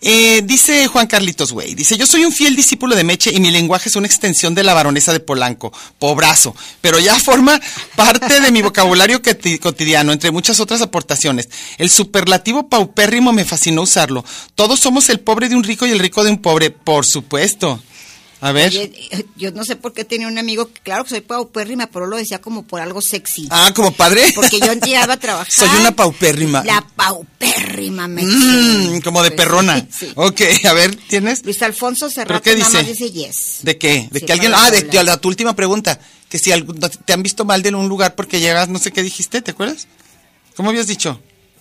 [0.00, 3.50] Eh, dice Juan Carlitos Güey, dice, yo soy un fiel discípulo de Meche y mi
[3.50, 7.60] lenguaje es una extensión de la baronesa de Polanco, pobrazo, pero ya forma
[7.96, 11.48] parte de mi vocabulario coti- cotidiano, entre muchas otras aportaciones.
[11.78, 14.24] El superlativo paupérrimo me fascinó usarlo.
[14.54, 17.82] Todos somos el pobre de un rico y el rico de un pobre, por supuesto.
[18.40, 18.68] A ver.
[18.70, 22.06] Oye, yo no sé por qué tenía un amigo que, claro que soy paupérrima, pero
[22.06, 23.48] lo decía como por algo sexy.
[23.50, 24.22] Ah, como padre.
[24.34, 25.50] Porque yo llegaba a trabajar.
[25.52, 26.62] Soy una paupérrima.
[26.64, 29.86] La paupérrima, me Mm, como de perrona.
[29.98, 30.12] Sí.
[30.14, 31.44] Ok, a ver, ¿tienes?
[31.44, 33.04] Luis Alfonso Serrato qué nada más dice?
[33.04, 33.58] dice yes.
[33.62, 34.08] ¿De qué?
[34.12, 34.52] ¿De Sí, que alguien...
[34.54, 34.92] Ah, de, hablar.
[34.92, 35.98] de la, tu última pregunta.
[36.28, 36.52] Que si
[37.04, 39.88] te han visto mal de un lugar porque llegas, no sé qué dijiste, ¿te acuerdas?
[40.56, 41.20] ¿Cómo habías dicho?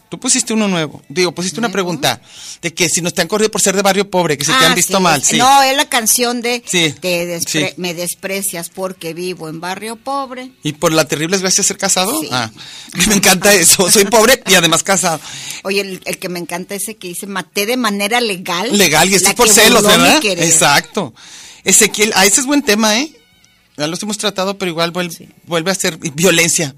[0.10, 1.02] Tú pusiste uno nuevo.
[1.10, 2.22] Digo, pusiste una pregunta.
[2.62, 4.58] De que si nos te han corrido por ser de barrio pobre, que si te
[4.58, 5.38] Ah, han visto sí, mal, sí.
[5.38, 7.74] No, es la canción de Sí, te despre- sí.
[7.78, 10.52] me desprecias porque vivo en barrio pobre.
[10.63, 12.22] ¿Y por la terrible desgracia de ser casado?
[12.22, 12.30] Sí.
[12.32, 12.50] Ah,
[13.08, 13.91] me encanta eso.
[13.91, 15.20] Soy pobre y además casado.
[15.63, 18.78] Oye, el, el que me encanta ese que dice maté de manera legal.
[18.78, 20.20] Legal, y esto es por celos, ¿verdad?
[20.24, 21.13] Exacto.
[21.65, 23.12] Ezequiel, ah, ese es buen tema, ¿eh?
[23.78, 26.74] Ya los hemos tratado, pero igual vuel- vuelve a ser violencia.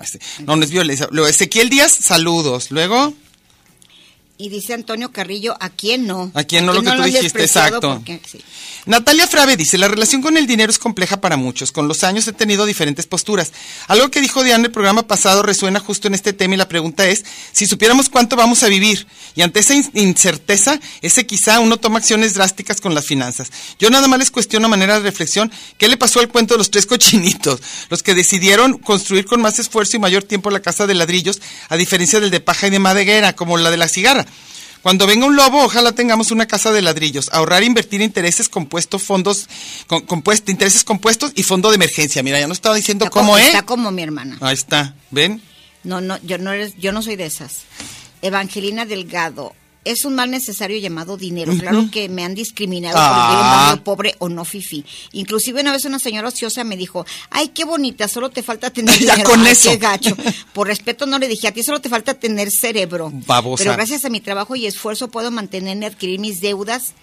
[0.45, 1.07] No, no es violencia.
[1.11, 2.71] Luego, Ezequiel Díaz, saludos.
[2.71, 3.13] Luego,
[4.41, 6.31] Y dice Antonio Carrillo, ¿a quién no?
[6.33, 7.43] ¿A quién no lo que tú han dijiste?
[7.43, 7.95] Exacto.
[7.95, 8.39] Porque- sí.
[8.85, 11.73] Natalia Frave dice, la relación con el dinero es compleja para muchos.
[11.73, 13.51] Con los años he tenido diferentes posturas.
[13.89, 16.69] Algo que dijo Diana en el programa pasado resuena justo en este tema y la
[16.69, 21.59] pregunta es, si supiéramos cuánto vamos a vivir y ante esa in- incerteza, ese quizá
[21.59, 23.51] uno toma acciones drásticas con las finanzas.
[23.77, 26.59] Yo nada más les cuestiono a manera de reflexión, ¿qué le pasó al cuento de
[26.59, 27.59] los tres cochinitos?
[27.89, 31.75] Los que decidieron construir con más esfuerzo y mayor tiempo la casa de ladrillos, a
[31.75, 34.25] diferencia del de paja y de madera, como la de la cigarra.
[34.81, 37.29] Cuando venga un lobo, ojalá tengamos una casa de ladrillos.
[37.33, 39.49] Ahorrar, invertir intereses compuestos, fondos,
[39.87, 42.23] con, compuesto, intereses compuestos y fondo de emergencia.
[42.23, 43.47] Mira, ya no estaba diciendo Está cómo como, es.
[43.47, 44.37] Está como mi hermana.
[44.41, 45.41] Ahí está, ¿ven?
[45.83, 47.63] No, no, yo no eres, yo no soy de esas.
[48.21, 49.53] Evangelina Delgado.
[49.85, 51.53] Es un mal necesario llamado dinero.
[51.57, 53.65] Claro que me han discriminado por Ah.
[53.67, 54.83] barrio pobre o no fifi.
[55.13, 58.93] Inclusive una vez una señora ociosa me dijo, ay, qué bonita, solo te falta tener
[58.99, 59.29] Ya dinero.
[59.29, 59.69] con Ay, eso.
[59.71, 60.17] qué gacho.
[60.53, 63.09] Por respeto no le dije, a ti solo te falta tener cerebro.
[63.25, 63.63] Babosa.
[63.63, 66.93] Pero gracias a mi trabajo y esfuerzo puedo mantenerme, adquirir mis deudas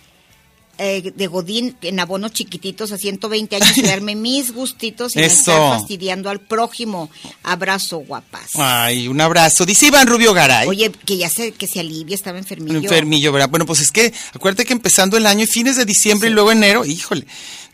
[0.79, 5.25] eh, de Godín en abonos chiquititos a 120 años y darme mis gustitos y no
[5.25, 7.11] estar fastidiando al prójimo.
[7.43, 8.51] Abrazo, guapas.
[8.55, 9.65] Ay, un abrazo.
[9.65, 10.69] Dice Iván Rubio Garay.
[10.69, 12.79] Oye, que ya se, que se alivia, estaba enfermillo.
[12.79, 13.49] Enfermillo, ¿verdad?
[13.49, 16.53] Bueno, pues es que acuérdate que empezando el año y fines de diciembre y luego
[16.53, 17.27] enero, híjole.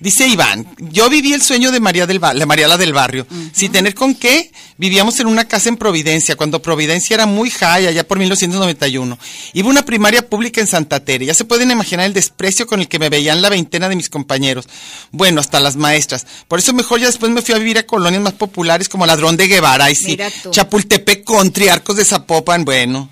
[0.03, 3.25] Dice Iván, yo viví el sueño de María del Ba- la Mariala del barrio.
[3.53, 7.87] Sin tener con qué, vivíamos en una casa en Providencia, cuando Providencia era muy high,
[7.87, 9.17] allá por 1991.
[9.53, 11.27] Iba una primaria pública en Santa Tere.
[11.27, 14.11] Ya se pueden imaginar el desprecio con el que me veían la veintena de mis
[14.11, 14.67] compañeros.
[15.13, 16.27] Bueno, hasta las maestras.
[16.49, 19.37] Por eso mejor ya después me fui a vivir a colonias más populares como Ladrón
[19.37, 20.17] de Guevara, y sí.
[20.51, 23.09] Chapultepec Country, Arcos de Zapopan, bueno.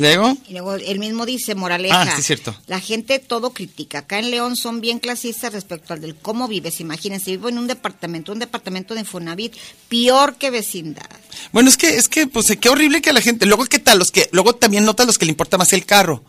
[0.00, 0.36] Luego.
[0.48, 2.02] Y luego él mismo dice, moraleja.
[2.02, 2.56] Ah, sí, cierto.
[2.66, 3.98] La gente todo critica.
[3.98, 6.80] Acá en León son bien clasistas respecto al del cómo vives.
[6.80, 9.54] Imagínense, vivo en un departamento, un departamento de Infonavit,
[9.88, 11.08] peor que vecindad.
[11.52, 13.46] Bueno, es que, es que, pues, qué horrible que a la gente.
[13.46, 13.98] Luego, ¿qué tal?
[13.98, 16.24] Los que, luego también notas los que le importa más el carro.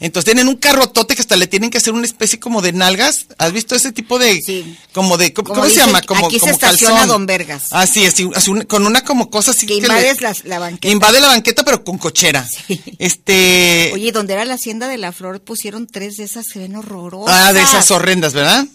[0.00, 3.26] Entonces tienen un carrotote que hasta le tienen que hacer una especie como de nalgas.
[3.38, 4.76] ¿Has visto ese tipo de, Sí.
[4.92, 6.02] como de, ¿cómo, Como cómo se llama?
[6.02, 7.08] Como, aquí se como estaciona calzón.
[7.08, 7.64] Don Vergas.
[7.72, 10.92] Ah, sí, así, un- con una como cosa así Que le- invades las- la banqueta.
[10.92, 12.48] Invade la banqueta, pero con cochera.
[12.68, 12.80] Sí.
[12.98, 13.90] Este.
[13.94, 17.34] Oye, donde era la hacienda de la flor pusieron tres de esas que ven horrorosas.
[17.36, 18.66] Ah, de esas horrendas, ¿verdad?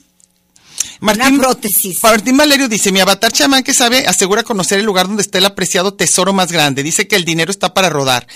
[1.02, 2.02] Una prótesis.
[2.04, 5.46] Martín Valerio dice, mi avatar chamán que sabe asegura conocer el lugar donde está el
[5.46, 6.84] apreciado tesoro más grande.
[6.84, 8.28] Dice que el dinero está para rodar.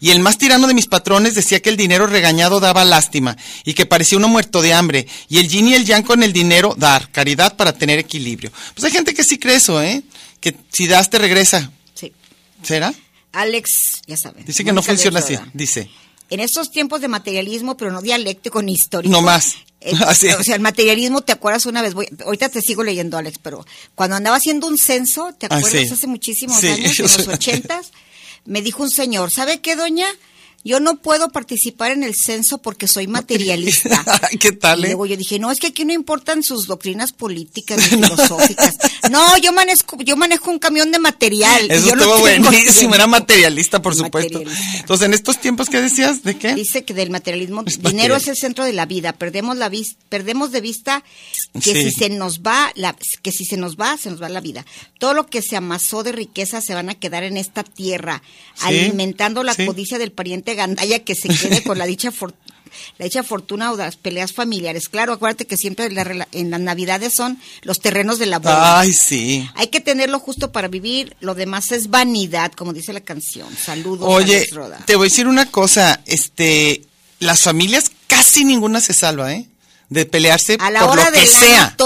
[0.00, 3.74] Y el más tirano de mis patrones decía que el dinero regañado daba lástima y
[3.74, 5.06] que parecía uno muerto de hambre.
[5.28, 8.50] Y el yin y el yang con el dinero dar, caridad para tener equilibrio.
[8.74, 10.02] Pues hay gente que sí cree eso, ¿eh?
[10.40, 11.70] Que si das te regresa.
[11.94, 12.12] Sí.
[12.62, 12.92] ¿Será?
[13.32, 14.44] Alex, ya saben.
[14.44, 15.90] Dice que no funciona así, dice.
[16.30, 19.12] En estos tiempos de materialismo, pero no dialéctico ni histórico.
[19.12, 19.54] No más.
[19.80, 20.28] eh, Así.
[20.28, 21.94] O sea, el materialismo, ¿te acuerdas una vez?
[21.94, 25.82] Voy- ahorita te sigo leyendo, Alex, pero cuando andaba haciendo un censo, ¿te Ah, acuerdas?
[25.86, 25.92] sí.
[25.94, 27.92] Hace muchísimos Sí, años, en los ochentas,
[28.44, 30.06] me dijo un señor, ¿sabe qué, doña?
[30.64, 34.04] Yo no puedo participar en el censo porque soy materialista.
[34.40, 34.86] ¿Qué tal, Y eh?
[34.88, 38.74] luego yo dije, no, es que aquí no importan sus doctrinas políticas ni filosóficas.
[39.10, 41.70] No, yo manejo, yo manejo un camión de material.
[41.70, 44.42] Eso no estuvo tengo buenísimo, era materialista, por supuesto.
[44.80, 46.24] Entonces, en estos tiempos, ¿qué decías?
[46.24, 46.54] ¿De qué?
[46.56, 48.20] Dice que del materialismo, Es dinero material.
[48.22, 49.12] es el centro de la vida.
[49.12, 51.04] Perdemos la vis- perdemos de vista
[51.62, 51.82] que Sí.
[51.84, 54.66] si se nos va, la, que si se nos va, se nos va la vida.
[54.98, 58.22] Todo lo que se amasó de riqueza se van a quedar en esta tierra,
[58.54, 59.64] Sí, alimentando la sí.
[59.64, 62.34] codicia del pariente gandaya que se quede con la dicha for-
[62.98, 64.88] la dicha fortuna o las peleas familiares.
[64.90, 68.80] Claro, acuérdate que siempre la en las navidades son los terrenos de la abuela.
[68.80, 69.48] Ay, sí.
[69.54, 73.48] Hay que tenerlo justo para vivir, lo demás es vanidad, como dice la canción.
[73.56, 74.06] Saludos.
[74.10, 74.82] Oye, Roda.
[74.86, 76.82] te voy a decir una cosa, este,
[77.18, 79.46] las familias casi ninguna se salva, ¿eh?
[79.88, 81.76] De pelearse A la por hora lo que del año, sea.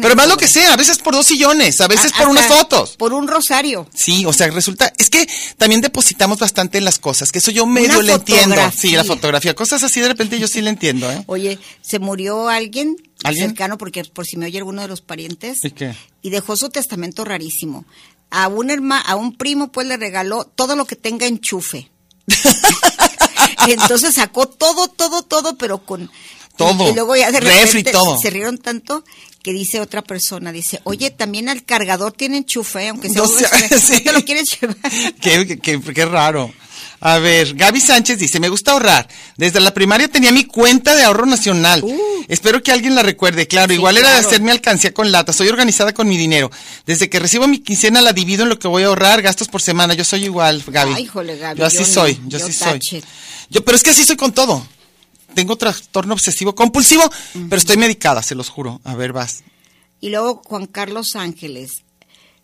[0.00, 2.46] Pero más lo que sea, a veces por dos sillones, a veces A- por unas
[2.46, 2.96] fotos.
[2.96, 3.86] Por un rosario.
[3.94, 7.66] Sí, o sea, resulta, es que también depositamos bastante en las cosas, que eso yo
[7.66, 8.56] medio Una le entiendo.
[8.74, 11.22] Sí, la fotografía, cosas así de repente yo sí le entiendo, ¿eh?
[11.26, 13.48] Oye, se murió alguien, ¿Alguien?
[13.48, 15.94] cercano, porque por si me oye alguno de los parientes, ¿Y qué?
[16.22, 17.84] y dejó su testamento rarísimo.
[18.30, 21.90] A un herma, a un primo pues le regaló todo lo que tenga enchufe.
[23.68, 26.10] Entonces sacó todo, todo, todo, pero con
[26.66, 26.90] Todo.
[26.90, 28.18] Y luego ya de repente todo.
[28.20, 29.04] se rieron tanto
[29.42, 33.48] que dice otra persona, dice, oye, también al cargador tiene enchufe, aunque sea No sea-
[33.80, 33.92] sí.
[33.94, 34.76] ¿no te lo quieres llevar?
[35.20, 36.52] qué, qué- qué- qué raro.
[37.02, 39.08] A ver, Gaby Sánchez dice, me gusta ahorrar.
[39.38, 41.82] Desde la primaria tenía mi cuenta de ahorro nacional.
[42.28, 43.48] Espero que alguien la recuerde.
[43.48, 43.72] Claro, Uh.
[43.72, 45.32] Sí, igual era de hacerme alcancía con lata.
[45.32, 46.50] Soy organizada con mi dinero.
[46.84, 49.62] Desde que recibo mi quincena la divido en lo que voy a ahpero gastos por
[49.62, 49.94] semana.
[49.94, 50.92] Yo soy igual, Gaby.
[50.94, 51.86] Ay, híjole, Gaby, Yo así yo no.
[51.86, 53.00] soy, yo, Yo sí tache.
[53.00, 53.04] soy.
[53.48, 54.62] Yo, pero es que así soy con todo.
[55.34, 57.02] Tengo trastorno obsesivo compulsivo,
[57.48, 58.80] pero estoy medicada, se los juro.
[58.84, 59.42] A ver, vas.
[60.00, 61.82] Y luego Juan Carlos Ángeles.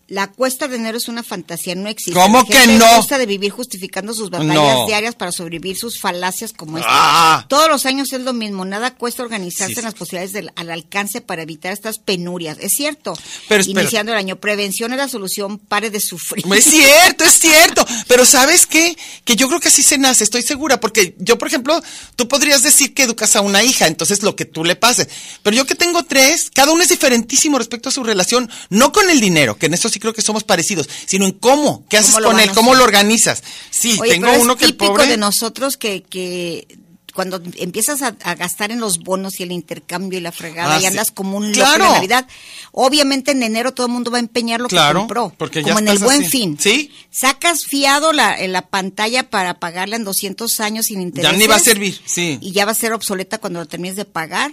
[0.09, 2.13] La cuesta de enero es una fantasía, no existe.
[2.17, 2.95] ¿Cómo que no?
[2.95, 4.85] gusta de vivir justificando sus batallas No.
[4.87, 6.89] diarias para sobrevivir sus falacias como esta.
[6.89, 7.45] Ah.
[7.49, 10.71] Todos los años es lo mismo, nada cuesta organizarse Sí, en las posibilidades del- al
[10.71, 12.57] alcance para evitar estas penurias.
[12.61, 13.17] Es cierto.
[13.49, 13.63] Pero.
[13.67, 16.45] Iniciando el año, prevención es la solución, pare de sufrir.
[16.55, 17.85] Es cierto, es cierto.
[18.07, 18.97] Pero ¿sabes qué?
[19.25, 20.79] Que yo creo que así se nace, estoy segura.
[20.79, 21.83] Porque yo, por ejemplo,
[22.15, 25.09] tú podrías decir que educas a una hija, entonces lo que tú le pases.
[25.43, 29.09] Pero yo que tengo tres, cada uno es diferentísimo respecto a su relación, no con
[29.09, 32.13] el dinero, que en eso sí creo que somos parecidos, sino en cómo, qué haces
[32.15, 33.43] ¿Cómo lo con él, cómo lo organizas.
[33.69, 35.07] Sí, Oye, tengo pero uno es que el típico pobre...
[35.07, 36.67] de nosotros que, que
[37.13, 40.77] cuando empiezas a, a gastar en los bonos y el intercambio y la fregada Ah,
[40.77, 40.85] y sí.
[40.85, 41.85] andas como un loco Claro.
[41.87, 42.27] en Navidad,
[42.71, 45.69] obviamente en enero todo el mundo va a empeñar lo Claro, que compró, porque ya
[45.69, 46.29] como en el buen así.
[46.29, 46.57] fin.
[46.59, 46.91] Sí.
[47.09, 51.35] Sacas fiado la, en la pantalla para pagarla en 200 años sin interés.
[51.39, 52.37] ni va a servir, sí.
[52.39, 54.51] Y ya va a ser obsoleta cuando lo termines de pagar,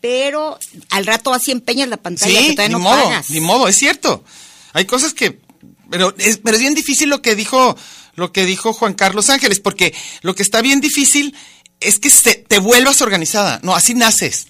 [0.00, 0.58] pero
[0.90, 3.30] al rato así empeñas la pantalla que Sí, todavía ni no modo, pagas.
[3.30, 4.24] ni modo, es cierto.
[4.72, 5.40] Hay cosas que,
[5.90, 7.76] pero es, pero es bien difícil lo que dijo,
[8.14, 11.34] lo que dijo Juan Carlos Ángeles, porque lo que está bien difícil
[11.80, 13.60] es que se, te vuelvas organizada.
[13.62, 14.46] No, así naces.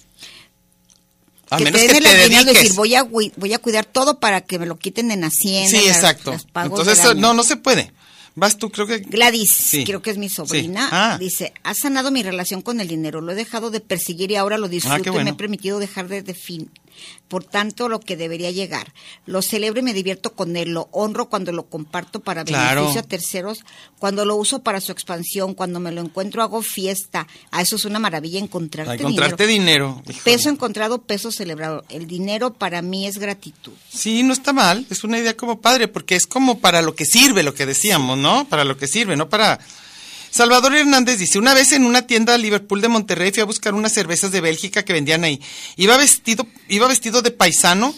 [1.49, 2.45] A que menos te que te de dediques.
[2.45, 5.69] decir, voy a, voy a cuidar todo para que me lo quiten en Hacienda.
[5.79, 6.33] sí, exacto.
[6.55, 7.91] Entonces, no, no se puede.
[8.35, 8.99] Vas tú, creo que.
[8.99, 9.83] Gladys, Sí.
[9.83, 10.89] creo que es mi sobrina, Sí.
[10.93, 11.17] Ah.
[11.19, 14.57] dice, ha sanado mi relación con el dinero, lo he dejado de perseguir y ahora
[14.57, 16.71] lo disfruto Ah, qué y me he permitido dejar de, de fin.
[17.27, 18.93] Por tanto, lo que debería llegar.
[19.25, 22.81] Lo celebro y me divierto con él, lo honro cuando lo comparto para Claro.
[22.81, 23.59] beneficio a terceros,
[23.99, 27.27] cuando lo uso para su expansión, cuando me lo encuentro hago fiesta.
[27.51, 30.01] A eso es una maravilla encontrarte, encontrarte dinero.
[30.05, 30.21] dinero.
[30.23, 31.85] Peso encontrado, peso celebrado.
[31.89, 33.73] El dinero para mí es gratitud.
[33.89, 34.85] Sí, no está mal.
[34.89, 38.17] Es una idea como padre, porque es como para lo que sirve, lo que decíamos,
[38.17, 38.45] ¿no?
[38.49, 39.59] Para lo que sirve, no para.
[40.31, 43.73] Salvador Hernández dice, una vez en una tienda de Liverpool de Monterrey fui a buscar
[43.73, 45.41] unas cervezas de Bélgica que vendían ahí.
[45.75, 47.93] Iba vestido, iba vestido de paisano.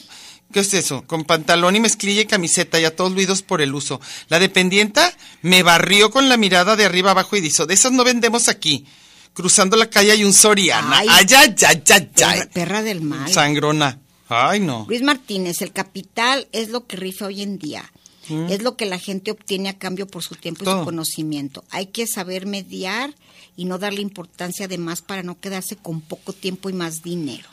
[0.51, 1.03] ¿Qué es eso?
[1.05, 4.01] Con pantalón y mezclilla y camiseta, ya todos luidos por el uso.
[4.29, 8.03] La dependienta me barrió con la mirada de arriba abajo y dijo, de esas no
[8.03, 8.85] vendemos aquí.
[9.33, 10.99] Cruzando la calle hay un Soriana.
[10.99, 11.07] Ay.
[11.09, 13.31] Ay, ay, ay, ay, Perra, perra del mal.
[13.31, 13.99] Sangrona.
[14.27, 14.85] Ay, no.
[14.87, 17.91] Luis Martínez, el capital es lo que rifa hoy en día.
[18.49, 21.63] Es lo que la gente obtiene a cambio por su tiempo y su conocimiento.
[21.71, 23.13] Hay que saber mediar
[23.57, 27.47] y no darle importancia de más para no quedarse con poco tiempo y más dinero.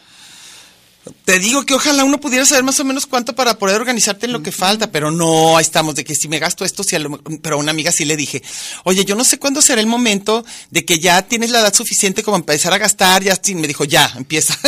[1.25, 4.33] Te digo que ojalá uno pudiera saber más o menos cuánto para poder organizarte en
[4.33, 6.99] lo que falta, pero no, ahí estamos, de que si me gasto esto, si a
[6.99, 8.43] lo- pero a una amiga sí le dije,
[8.85, 12.23] oye, yo no sé cuándo será el momento de que ya tienes la edad suficiente
[12.23, 14.57] como empezar a gastar, ya, sí, me dijo, ya, empieza.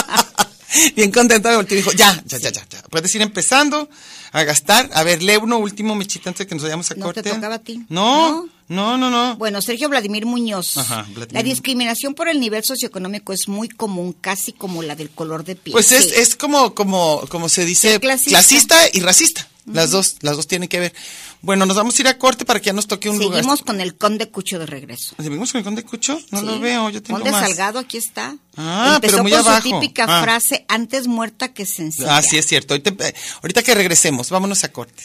[0.96, 3.88] Bien contenta, me volteó y dijo, ya, ya, ya, ya, ya, puedes ir empezando
[4.32, 4.88] a gastar.
[4.94, 7.30] A ver, lee uno último, Mechita, antes de que nos vayamos a ¿No te corte.
[7.30, 7.84] tocaba a ti?
[7.88, 9.36] No, no, no, no.
[9.36, 10.76] Bueno, Sergio Vladimir Muñoz.
[10.76, 11.32] Ajá, Vladimir.
[11.32, 15.56] La discriminación por el nivel socioeconómico es muy común, casi como la del color de
[15.56, 15.72] piel.
[15.72, 16.12] Pues es, Sí.
[16.16, 18.76] es como, como, como se dice, clasista.
[18.92, 19.48] y racista.
[19.66, 20.94] Las dos, las dos tienen que ver.
[21.42, 23.38] Bueno, nos vamos a ir a corte para que ya nos toque un lugar.
[23.38, 25.14] Seguimos con el conde Cucho de regreso.
[25.18, 26.18] ¿Seguimos con el Conde Cucho?
[26.30, 26.46] No Sí.
[26.46, 27.42] lo veo, yo tengo Conde más.
[27.46, 28.36] Salgado, aquí está.
[28.56, 29.68] Ah, Empezó pero muy con abajo.
[29.68, 30.22] su típica Ah.
[30.22, 32.16] frase, antes muerta que sencilla.
[32.16, 32.74] Ah, sí, es cierto.
[32.74, 32.92] Ahorita,
[33.42, 35.04] ahorita que regresemos, vámonos a corte.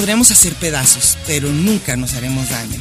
[0.00, 2.80] Podremos hacer pedazos, pero nunca nos haremos daño.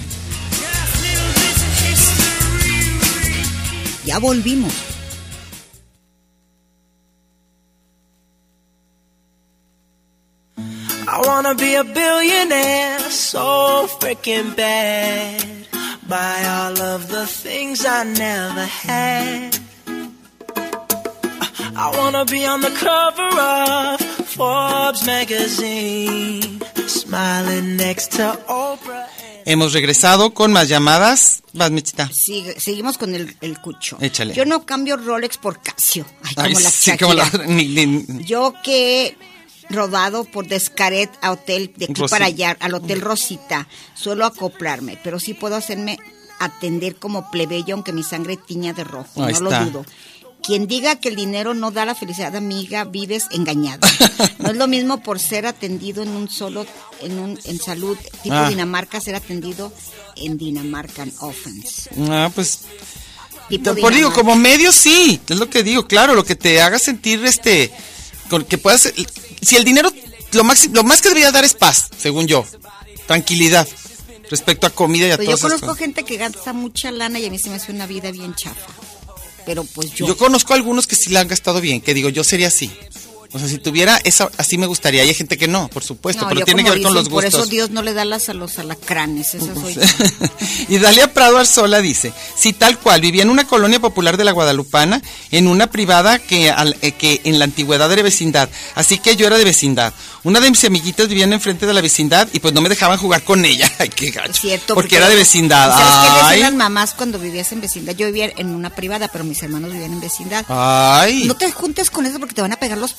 [4.05, 4.74] Ya volvimos.
[10.55, 15.43] I wanna be a billionaire, so freaking bad.
[16.07, 19.59] Buy all of the things I never had.
[21.76, 23.99] I wanna be on the cover of
[24.30, 29.08] Forbes magazine, smiling next to Oprah.
[29.46, 31.42] Hemos regresado con más llamadas.
[31.54, 32.10] Vas, Michita.
[32.14, 33.98] Sigue- seguimos con el, el cucho.
[34.02, 34.34] Échale.
[34.34, 36.06] Yo no cambio Rolex por Casio.
[36.24, 39.18] Ay, como Ay, la sí, como la- ni- Yo que he
[39.70, 45.20] rodado por Descaret a hotel, de aquí para allá, al Hotel Rosita, suelo acoplarme, pero
[45.20, 45.98] sí puedo hacerme
[46.40, 49.62] atender como plebeyo aunque mi sangre tiña de rojo, Ahí no está.
[49.62, 49.86] lo dudo.
[50.44, 53.88] Quien diga que el dinero no da la felicidad, amiga, vives engañado.
[54.40, 56.66] No es lo mismo por ser atendido en un solo,
[57.02, 58.50] en un, en salud, tipo Ah.
[58.50, 59.72] Dinamarca, ser atendido
[60.16, 61.90] en Dinamarca en Offense.
[62.10, 62.62] Ah, pues
[63.50, 66.78] Tipo por digo, como medio sí, es lo que digo, claro, lo que te haga
[66.78, 67.72] sentir este,
[68.30, 68.94] con que puedas,
[69.42, 69.92] si el dinero,
[70.34, 72.46] lo más, lo más que debería dar es paz, según yo,
[73.08, 73.68] tranquilidad,
[74.30, 77.20] respecto a comida y a Pues yo todas esas conozco gente que gasta mucha lana
[77.20, 78.72] y a mí se me hace una vida bien chafa.
[79.74, 80.08] Pues yo.
[80.08, 82.72] Yo conozco algunos que sí la han gastado bien, que digo, yo sería así.
[83.32, 85.03] O sea, si tuviera esa, así me gustaría.
[85.03, 87.41] Hay gente que no, por supuesto, No, pero tiene que ver con los Por gustos.
[87.41, 89.36] eso Dios no le da las a los alacranes.
[89.36, 89.82] Esa soy yo.
[90.69, 94.32] y Dalia Prado Arzola dice, si tal cual, vivía en una colonia popular de la
[94.32, 95.01] Guadalupana,
[95.32, 99.27] en una privada que, al- eh, que en la antigüedad era vecindad, así que yo
[99.27, 99.93] era de vecindad.
[100.23, 103.23] Una de mis amiguitas vivían enfrente de la vecindad y pues no me dejaban jugar
[103.23, 103.71] con ella.
[103.80, 104.32] Ay, qué gacho.
[104.32, 104.73] Es cierto.
[104.75, 105.71] porque, era de vecindad.
[105.71, 107.95] ¿Sabes qué decían mamás cuando vivías en vecindad?
[107.95, 110.45] Yo vivía en una privada, pero mis hermanos vivían en vecindad.
[110.49, 112.93] ay, No te juntes con eso porque te van a pegar los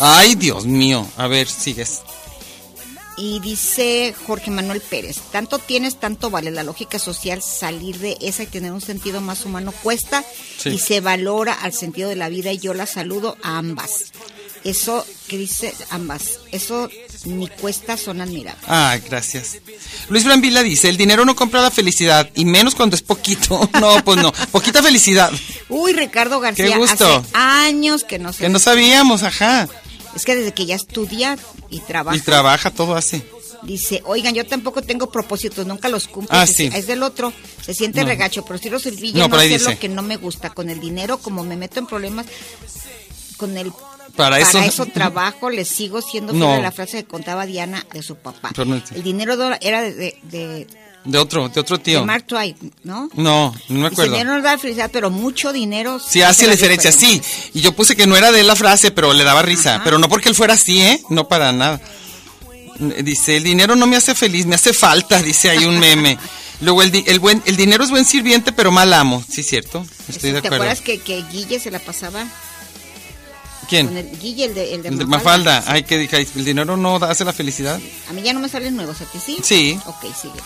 [0.00, 1.06] ay, Dios mío.
[1.16, 2.02] A ver, sigues.
[3.16, 6.50] Y dice Jorge Manuel Pérez, tanto tienes, tanto vale.
[6.50, 10.24] La lógica social, salir de esa y tener un sentido más humano cuesta
[10.58, 10.70] Sí.
[10.70, 14.06] y se valora al sentido de la vida y yo la saludo a ambas.
[14.64, 16.88] Eso que dice ambas, eso
[17.26, 18.64] ni cuesta, son admirables.
[18.66, 19.58] Ah, gracias.
[20.08, 23.68] Luis Brambila dice, el dinero no compra la felicidad, y menos cuando es poquito.
[23.80, 25.30] No, pues no, poquita felicidad.
[25.68, 27.16] Uy, Ricardo García, Qué gusto.
[27.18, 28.38] hace años que no sé.
[28.44, 29.68] Que no sabíamos, ajá.
[30.16, 31.36] Es que desde que ya estudia
[31.68, 33.22] y trabaja, Y trabaja, todo hace.
[33.64, 36.34] dice, oigan, yo tampoco tengo propósitos, nunca los cumplo.
[36.38, 36.76] Ah, Dice, sí.
[36.76, 38.06] Es del otro, se siente No.
[38.06, 39.80] regacho, pero si lo servilla No, no, ahí hacer lo dice.
[39.80, 40.50] que no me gusta.
[40.50, 42.24] Con el dinero, como me meto en problemas,
[43.36, 43.70] con el...
[44.16, 46.46] Para eso- trabajo, le sigo siendo No.
[46.46, 48.50] fiel a la frase que contaba Diana de su papá.
[48.64, 49.92] No- el dinero era de,
[50.22, 50.66] de,
[51.04, 52.00] de, otro, de otro tío.
[52.00, 53.08] de Mark Twain, ¿no?
[53.14, 54.04] No, no me acuerdo.
[54.14, 55.98] El dinero no da felicidad, pero mucho dinero...
[55.98, 57.20] Sí, hace la diferencia, sí.
[57.54, 59.74] Y yo puse que no era de él la frase, pero le daba risa.
[59.76, 59.84] Ajá.
[59.84, 61.02] Pero no porque él fuera así, ¿eh?
[61.10, 61.80] No para nada.
[62.78, 66.18] Dice, el dinero no me hace feliz, me hace falta, dice ahí un meme.
[66.60, 69.22] Luego, el, di- el, buen, el dinero es buen sirviente, pero mal amo.
[69.28, 69.84] Sí, cierto.
[70.08, 70.64] Estoy de ¿Te acuerdo.
[70.64, 72.24] acuerdas que, que Guille se la pasaba
[73.68, 73.86] ¿Quién?
[73.86, 75.56] con el Guille, el de, el de El de Mafalda?
[75.56, 75.72] Mafalda.
[75.72, 77.80] Ay, que dije, el dinero no hace la felicidad.
[78.08, 79.38] A mí ya no me salen nuevos, ¿a ti sí?
[79.42, 79.78] Sí.
[79.86, 80.40] Ok, sigue.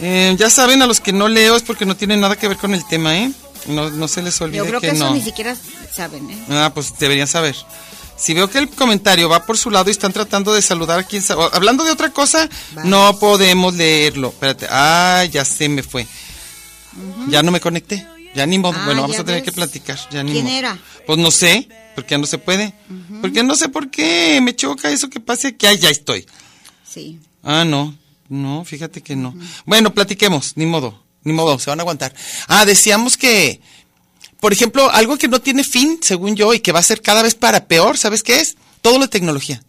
[0.00, 2.56] Eh, ya saben, a los que no leo es porque no tienen nada que ver
[2.56, 3.32] con el tema, ¿eh?
[3.66, 5.14] No, no se les olvide Yo creo que, que, eso no.
[5.14, 5.56] ni siquiera
[5.92, 6.38] saben, ¿eh?
[6.50, 7.56] Ah, pues deberían saber.
[8.16, 11.02] Si veo que el comentario va por su lado y están tratando de saludar a
[11.04, 12.48] quien Hablando de otra cosa,
[12.84, 14.28] no podemos leerlo.
[14.28, 14.66] Espérate.
[14.70, 16.06] Ah, ya se me fue.
[17.28, 18.04] Ya no me conecté.
[18.38, 18.78] Ya ni modo.
[18.78, 19.50] Ah, bueno, vamos a tener ves.
[19.50, 19.98] que platicar.
[20.12, 20.56] Ya ni ¿Quién modo.
[20.56, 20.78] era?
[21.06, 22.72] Pues no sé, porque ya no se puede.
[23.20, 24.40] Porque no sé por qué.
[24.40, 26.24] Me choca eso que pase que ay, ya estoy.
[26.88, 27.18] Sí.
[27.42, 27.96] Ah, no.
[28.28, 29.34] No, fíjate que no.
[29.66, 32.14] Bueno, platiquemos, ni modo, ni modo, se van a aguantar.
[32.46, 33.60] Ah, decíamos que,
[34.38, 37.22] por ejemplo, algo que no tiene fin, según yo, y que va a ser cada
[37.22, 38.56] vez para peor, ¿sabes qué es?
[38.82, 39.62] Todo de tecnología.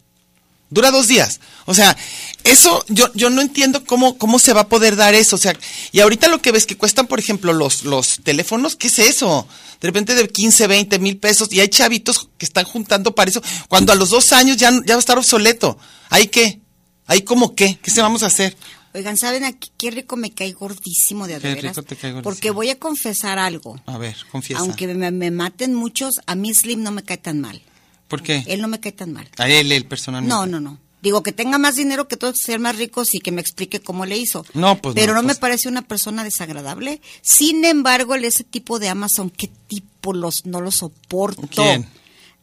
[0.70, 1.40] Dura dos días.
[1.66, 1.98] O sea,
[2.44, 5.36] eso yo, yo no entiendo cómo, cómo se va a poder dar eso.
[5.36, 5.58] O sea,
[5.92, 9.48] y ahorita lo que ves que cuestan, por ejemplo, los, los teléfonos, ¿qué es eso?
[9.82, 13.42] De repente de 15, 20 mil pesos y hay chavitos que están juntando para eso,
[13.68, 15.78] cuando a los dos años ya, ya va a estar obsoleto.
[16.10, 16.60] ¿Hay qué?
[17.08, 17.80] ¿Hay como qué?
[17.82, 18.56] ¿Qué se vamos a hacer?
[18.94, 22.22] Oigan, ¿saben aquí qué rico me cae gordísimo de Qué rico te cae gordísimo.
[22.22, 23.80] Porque voy a confesar algo.
[23.86, 24.62] A ver, confiesa.
[24.62, 27.62] Aunque me, me maten muchos, a mí Slim no me cae tan mal.
[28.10, 28.44] ¿Por qué?
[28.48, 29.30] Él no me cae tan mal.
[29.38, 30.36] A él, él personalmente.
[30.36, 30.78] No, no, no.
[31.02, 34.06] Digo que tenga más dinero que todos ser más ricos y que me explique cómo
[34.06, 34.46] le hizo.
[34.54, 37.00] No, pues Pero no, no, me pues- parece una persona desagradable.
[37.22, 41.44] Sin embargo, el ese tipo de Amazon, ¿qué tipo los no lo soporto?
[41.48, 41.88] ¿Quién?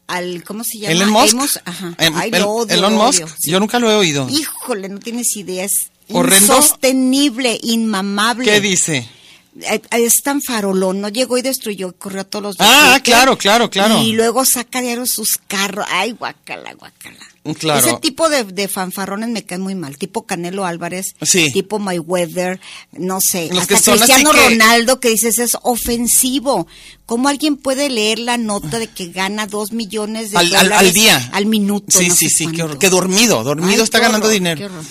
[0.07, 0.91] Al, ¿cómo se llama?
[0.93, 1.33] Elon Musk.
[1.35, 1.93] Amos- ajá.
[1.99, 3.27] Em- Ay, el- lo odio, Elon lo Musk.
[3.37, 3.51] sí.
[3.51, 4.27] Yo nunca lo he oído.
[4.29, 5.65] Híjole, no tienes idea.
[5.65, 6.55] Es Horrendo.
[6.57, 8.45] insostenible, inmamable.
[8.45, 9.07] ¿Qué dice?
[9.61, 13.69] Eh, Es tan farolón, no llegó y destruyó, corrió a todos los Ah, claro, claro,
[13.69, 14.01] claro.
[14.01, 15.85] Y luego saca diario sus carros.
[15.89, 17.17] Ay, guacala, guacala.
[17.57, 17.79] Claro.
[17.87, 19.97] Ese tipo de, de fanfarrones me cae muy mal.
[19.97, 21.49] Tipo Canelo Álvarez, Sí.
[21.53, 22.59] tipo Mayweather,
[22.91, 23.47] no sé.
[23.53, 26.67] Los hasta que Cristiano que- Ronaldo que dices es ofensivo.
[27.05, 30.93] ¿Cómo alguien puede leer la nota de que gana dos millones de Al, dólares al
[30.93, 31.29] día.
[31.31, 31.97] Al minuto.
[31.97, 32.47] Sí, no sí, sí.
[32.51, 32.79] Qué, horror.
[32.79, 33.41] Qué dormido.
[33.45, 34.57] Dormido Ay, está ganando dinero.
[34.57, 34.83] Qué, horror.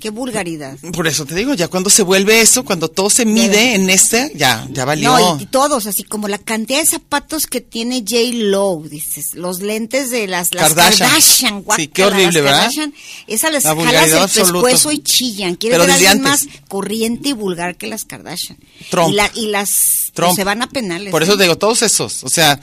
[0.00, 0.76] Qué vulgaridad.
[0.94, 4.32] Por eso te digo, ya cuando se vuelve eso, cuando todo se mide en este,
[4.34, 5.10] ya, ya valió.
[5.16, 8.16] No, y, y todos, así como la cantidad de zapatos que tiene J.
[8.32, 11.08] Lo, dices, los lentes de las, las Kardashian.
[11.10, 11.64] Kardashian.
[11.76, 12.58] Sí, qué horrible, las ¿verdad?
[12.60, 12.94] Kardashian,
[13.26, 14.52] esa les La jalas vulgaridad el absoluta.
[14.68, 15.54] pescuezo y chillan.
[15.56, 18.58] Quieren Pero ver alguien más corriente y vulgar que las Kardashian.
[18.90, 19.10] Trump.
[19.10, 20.34] Y, la- y las Trump.
[20.34, 21.10] se van a penales.
[21.10, 21.36] Por eso ¿eh?
[21.36, 22.24] te digo, todos esos.
[22.24, 22.58] O sea,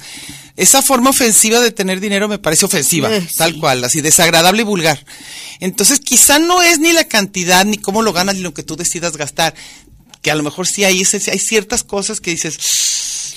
[0.58, 3.60] esa forma ofensiva de tener dinero me parece ofensiva, Eh, tal sí.
[3.60, 5.06] cual, así desagradable y vulgar.
[5.60, 8.76] Entonces, quizá no es ni la cantidad, ni cómo lo ganas, ni lo que tú
[8.76, 9.54] decidas gastar.
[10.22, 12.58] Que a lo mejor sí hay, ese- hay ciertas cosas que dices.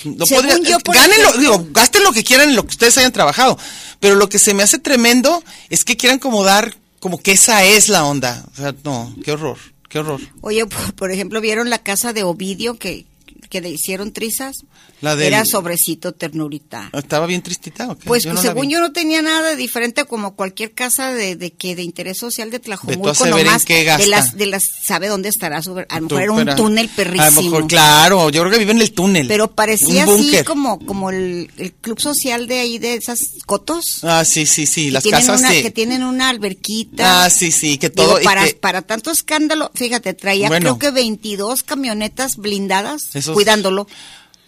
[0.04, 3.58] No podría- yo, gánenlo, digo, gasten lo que quieran en lo que ustedes hayan trabajado.
[4.00, 7.64] Pero lo que se me hace tremendo es que quieran como dar, como que esa
[7.64, 8.44] es la onda.
[8.52, 9.58] O sea, no, qué horror,
[9.90, 10.20] qué horror.
[10.40, 13.04] Oye, por, por ejemplo, ¿vieron la casa de Ovidio que,
[13.50, 14.56] que le hicieron trizas?
[15.02, 16.88] La del- Era sobrecito ternurita.
[16.94, 18.06] ¿Estaba bien tristita o qué?
[18.06, 21.36] Pues, Yo pues, no según yo no tenía nada de diferente como cualquier casa de,
[21.36, 24.04] de que de interés social de Tlajomulco en nomás qué gasta.
[24.04, 26.88] de las de las sabe dónde estará su a lo mejor era un pero- túnel
[26.88, 27.22] perrísimo.
[27.26, 29.26] A lo mejor, claro, yo creo que vive en el túnel.
[29.28, 34.00] Pero parecía así como como el, el club social de ahí de esas cotos.
[34.04, 35.62] Ah, sí, sí, sí, las casas una, sí.
[35.62, 37.24] que tienen una alberquita.
[37.24, 38.20] Ah, sí, sí, que todo.
[38.22, 40.78] para, que- para tanto escándalo, fíjate, traía Bueno.
[40.78, 43.86] creo que 22 camionetas blindadas Esos- cuidándolo.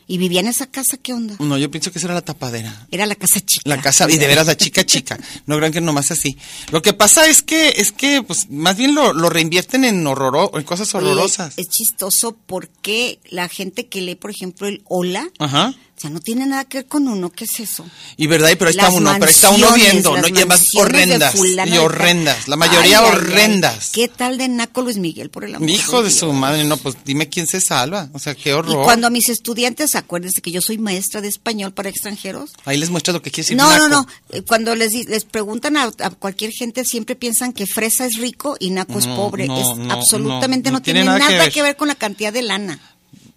[0.09, 1.37] Y vivía en esa casa, ¿qué onda?
[1.39, 2.87] No, yo pienso que esa era la tapadera.
[2.91, 3.63] Era la casa chica.
[3.65, 5.19] La casa, y de veras la chica chica.
[5.47, 6.37] No crean que nomás así.
[6.71, 10.51] Lo que pasa es que, es que, pues, más bien lo, lo reinvierten en horroro,
[10.59, 11.55] en cosas Oye, horrorosas.
[11.57, 15.73] es chistoso porque la gente que lee, por ejemplo, el hola, Ajá.
[16.03, 17.31] Sea, no tiene nada que ver con uno.
[17.31, 17.85] ¿Qué es eso?
[18.17, 20.29] Y verdad, y pero ahí está Las uno, pero está uno viendo, ¿no?
[20.29, 20.45] Y de
[20.79, 21.35] horrendas.
[21.67, 22.49] Y horrendas.
[22.49, 23.17] La mayoría Ay, ay, ay.
[23.17, 23.91] horrendas.
[23.93, 26.21] ¿Qué tal de Naco Luis Miguel, por el amor Hijo de Dios?
[26.21, 28.09] su madre, no, pues dime quién se salva.
[28.13, 28.85] O sea, qué Y horror.
[28.85, 32.51] cuando a mis estudiantes, acuérdense que yo soy maestra de español para extranjeros.
[32.65, 34.07] Ahí les muestras lo que quiere decir No, no, naco.
[34.31, 34.37] no.
[34.37, 38.57] Eh, Cuando les, les preguntan a, a cualquier gente, siempre piensan que fresa es rico
[38.61, 39.47] y naco es No, pobre.
[39.47, 41.53] no, es no, absolutamente no, no, no tiene nada que nada, ver.
[41.53, 42.81] que ver con la cantidad de lana.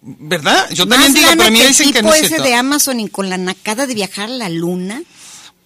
[0.06, 0.70] ¿Verdad?
[0.70, 3.28] Yo también digo, pero a mí dicen que no es ese de Amazon y con
[3.28, 5.02] la nacada de viajar a la luna.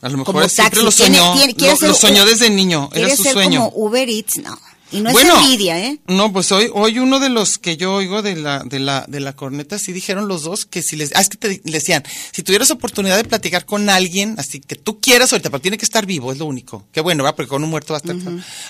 [0.02, 1.32] A lo mejor como siempre lo Tiene- soñó.
[1.34, 2.88] tiene- quiere lo, ser lo soñó desde niño.
[2.94, 3.70] Era su ser sueño.
[3.70, 4.58] como Uber Eats, no.
[4.92, 6.00] Y no bueno, es envidia, ¿eh?
[6.08, 9.20] No, pues hoy, hoy uno de los que yo oigo de la, de la, de
[9.20, 12.42] la corneta, sí dijeron los dos que si les, ah, es que te decían, si
[12.42, 16.06] tuvieras oportunidad de platicar con alguien, así que tú quieras ahorita, pero tiene que estar
[16.06, 16.86] vivo, es lo único.
[16.92, 17.36] Qué bueno, ¿verdad?
[17.36, 18.16] Porque con un muerto va a estar.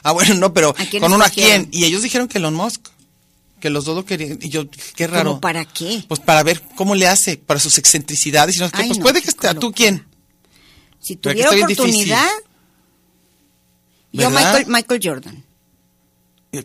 [0.02, 1.68] Ah, bueno, no, pero ¿A quién con uno a quién.
[1.72, 2.88] Y ellos dijeron que Elon Musk,
[3.60, 4.38] que los dos lo querían.
[4.42, 4.64] Y yo,
[4.96, 5.30] qué raro.
[5.30, 6.04] ¿Cómo para qué?
[6.08, 8.56] Pues para ver cómo le hace, para sus excentricidades.
[8.56, 10.06] Y no Ay, pues no, puede que esté, ¿a tú quién?
[11.00, 12.26] Si tuviera oportunidad,
[14.12, 14.28] yo.
[14.30, 15.44] Michael, Michael Jordan.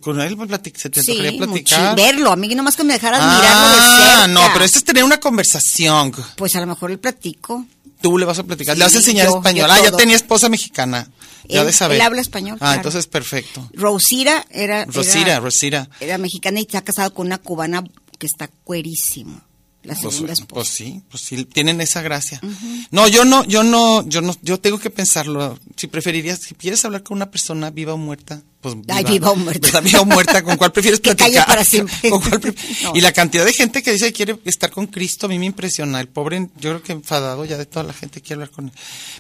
[0.02, 1.96] Con él pues, platic- se te Sí, platicar.
[1.96, 4.28] verlo, a mí nomás que me dejaras mirarlo de Ah, cerca.
[4.30, 6.12] no, pero esto es tener una conversación.
[6.38, 7.66] Pues a lo mejor el platico.
[8.02, 9.68] Tú le vas a platicar, Sí, le vas a enseñar yo- español.
[9.68, 11.08] yo ah, ya tenía esposa mexicana.
[11.50, 11.96] Ya Él- de saber.
[11.98, 12.76] él habla español, Ah, claro.
[12.78, 13.70] entonces perfecto.
[13.74, 14.86] Rosira era...
[14.86, 15.90] Rosira, era, Rosira.
[16.00, 17.84] Era mexicana y está casado con una cubana
[18.18, 19.42] que está cuerísimo.
[19.84, 20.74] La Pues, segunda pues esposa.
[20.74, 22.42] sí, pues sí, tienen esa gracia.
[22.90, 25.60] No, yo no, yo no, yo no, yo tengo que pensarlo.
[25.76, 28.42] Si preferirías, si quieres hablar con una persona viva o muerta,
[28.74, 28.96] pues viva.
[28.98, 29.68] Ay, viva o muerta.
[29.68, 29.84] ¿Verdad?
[29.84, 31.46] Viva o muerta, ¿con cuál prefieres Que platicar?
[31.46, 32.10] para siempre.
[32.10, 32.54] ¿Con cuál pre-
[32.84, 32.94] No.
[32.96, 35.46] Y la cantidad de gente que dice que quiere estar con Cristo, a mí me
[35.46, 36.00] impresiona.
[36.02, 38.72] El pobre, yo creo que enfadado ya de toda la gente quiere hablar con él.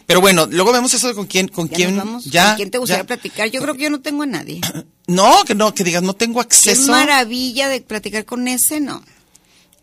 [0.07, 2.25] Pero bueno, luego vemos eso de con quién, con Ya quién, vamos.
[2.25, 2.47] ya.
[2.47, 3.07] ¿Con quién te gustaría ya.
[3.07, 3.49] platicar?
[3.51, 4.61] Yo creo que yo no tengo a nadie.
[5.07, 6.89] No, que no, que digas, no tengo Qué acceso.
[6.91, 9.03] maravilla de platicar con ese, no.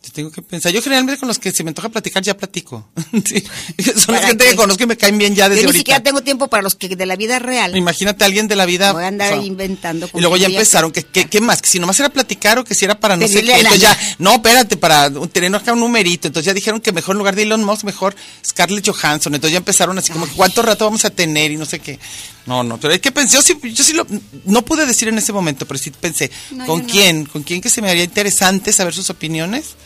[0.04, 0.72] Yo tengo que pensar.
[0.72, 2.88] Yo generalmente con los que se me antoja platicar ya platico.
[3.24, 3.44] Sí.
[3.94, 4.50] Son la ¿Para gente qué?
[4.50, 5.78] que conozco y me caen bien ya desde Yo ni ahorita.
[5.78, 7.76] siquiera tengo tiempo para los que de la vida real.
[7.76, 8.92] Imagínate a alguien de la vida.
[8.92, 10.10] Voy a andar o sea, inventando.
[10.12, 11.62] Y luego ya empezaron, que, que- ¿qué más?
[11.62, 13.52] Que si nomás era platicar o que si era para no sé qué.
[13.54, 16.26] Entonces ya, no, espérate, para un- tener acá un numerito.
[16.26, 19.34] Entonces ya dijeron que mejor en lugar de Elon Musk, mejor Scarlett Johansson.
[19.34, 21.52] Entonces ya empezaron así como, ¿cuánto rato vamos a tener?
[21.52, 22.00] Y no sé qué.
[22.46, 23.40] No, no, pero hay que pensar.
[23.40, 24.04] Yo sí, yo sí lo,
[24.46, 26.88] no pude decir en ese momento, pero sí pensé, No, ¿con no.
[26.88, 27.24] quién?
[27.26, 29.76] ¿Con quién que se me haría interesante saber sus opiniones?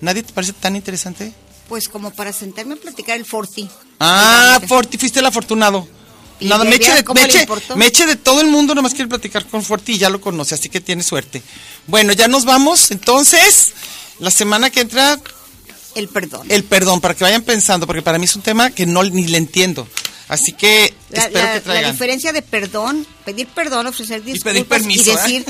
[0.00, 1.32] ¿Nadie te parece tan interesante?
[1.68, 3.68] Pues como para sentarme a platicar el Forti.
[3.98, 5.88] Ah, Forti, fuiste el afortunado.
[6.38, 8.92] Y Nada, me eche, de, ¿cómo me, eche, me eche de todo el mundo, nomás
[8.92, 11.42] quiere platicar con Forti y ya lo conoce, así que tiene suerte.
[11.86, 13.72] Bueno, ya nos vamos, entonces,
[14.18, 15.18] la semana que entra,
[15.96, 16.46] El perdón.
[16.50, 19.26] el perdón, para que vayan pensando, porque para mí es un tema que no ni
[19.26, 19.88] le entiendo.
[20.28, 21.92] Así que La, espero la- que la traigan.
[21.92, 25.16] diferencia de perdón, pedir perdón, ofrecer pedir disculpas y, permiso, ¿eh?
[25.16, 25.44] decir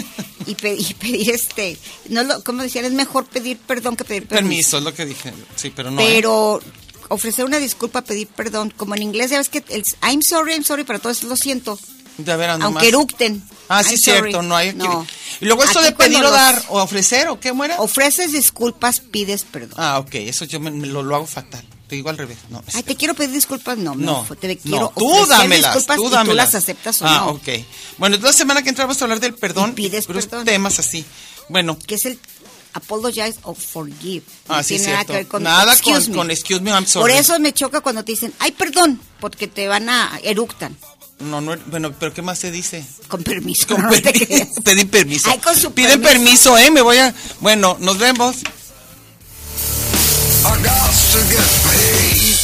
[0.46, 1.76] y, pe- y pedir este,
[2.10, 4.48] no lo, como decían, es mejor pedir perdón que pedir permiso.
[4.48, 5.32] Permiso, es lo que dije.
[5.56, 6.00] Sí, pero no.
[6.00, 6.04] ¿eh?
[6.14, 6.60] Pero
[7.08, 10.64] ofrecer una disculpa, pedir perdón, como en inglés ya ves que el I'm sorry, I'm
[10.64, 11.78] sorry, para todos lo siento,
[12.18, 13.42] De aunque eructen.
[13.68, 14.46] Ah, sí, I'm cierto, sorry.
[14.46, 14.72] no hay.
[14.74, 15.06] No.
[15.40, 17.76] Y luego esto Aquí de pedir o dar, o ofrecer, o qué muera.
[17.80, 19.74] Ofreces disculpas, pides perdón.
[19.76, 21.64] Ah, ok, eso yo me, me lo, lo hago fatal.
[21.88, 22.38] Te digo al revés.
[22.50, 25.74] No, Ay, te quiero pedir disculpas, no, No, no, te no, quiero tú ofrecer dámelas,
[25.74, 26.52] disculpas tú y tú dámelas.
[26.52, 27.30] las aceptas o ah, no.
[27.32, 27.48] ok.
[27.98, 29.70] Bueno, la semana que entra vamos a hablar del perdón.
[29.70, 30.44] Y pides perdón.
[30.44, 31.04] temas así.
[31.48, 32.18] Bueno, Que es el
[32.72, 34.24] apologize o forgive.
[34.48, 35.12] Ah, No sí, tiene nada cierto.
[35.12, 36.16] que ver con Nada excuse con- me.
[36.16, 37.12] con excuse me, I'm Por sorry.
[37.14, 40.76] eso me choca cuando te dicen, ay, perdón, porque te van a eructan.
[41.18, 42.84] No, no, bueno, pero ¿qué más se dice?
[43.08, 43.66] Con permiso.
[43.68, 44.26] Con no te permiso.
[44.26, 44.48] creas.
[44.64, 45.30] Pedir permiso.
[45.30, 46.52] Ay, con su Piden permiso.
[46.52, 46.70] permiso, ¿eh?
[46.70, 47.14] Me voy a.
[47.40, 48.36] Bueno, nos vemos.
[50.44, 52.36] I got to get paid.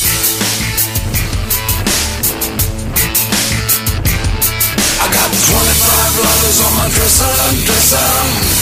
[4.98, 7.32] I got 25 letters on my dresser,
[7.66, 8.61] dresser.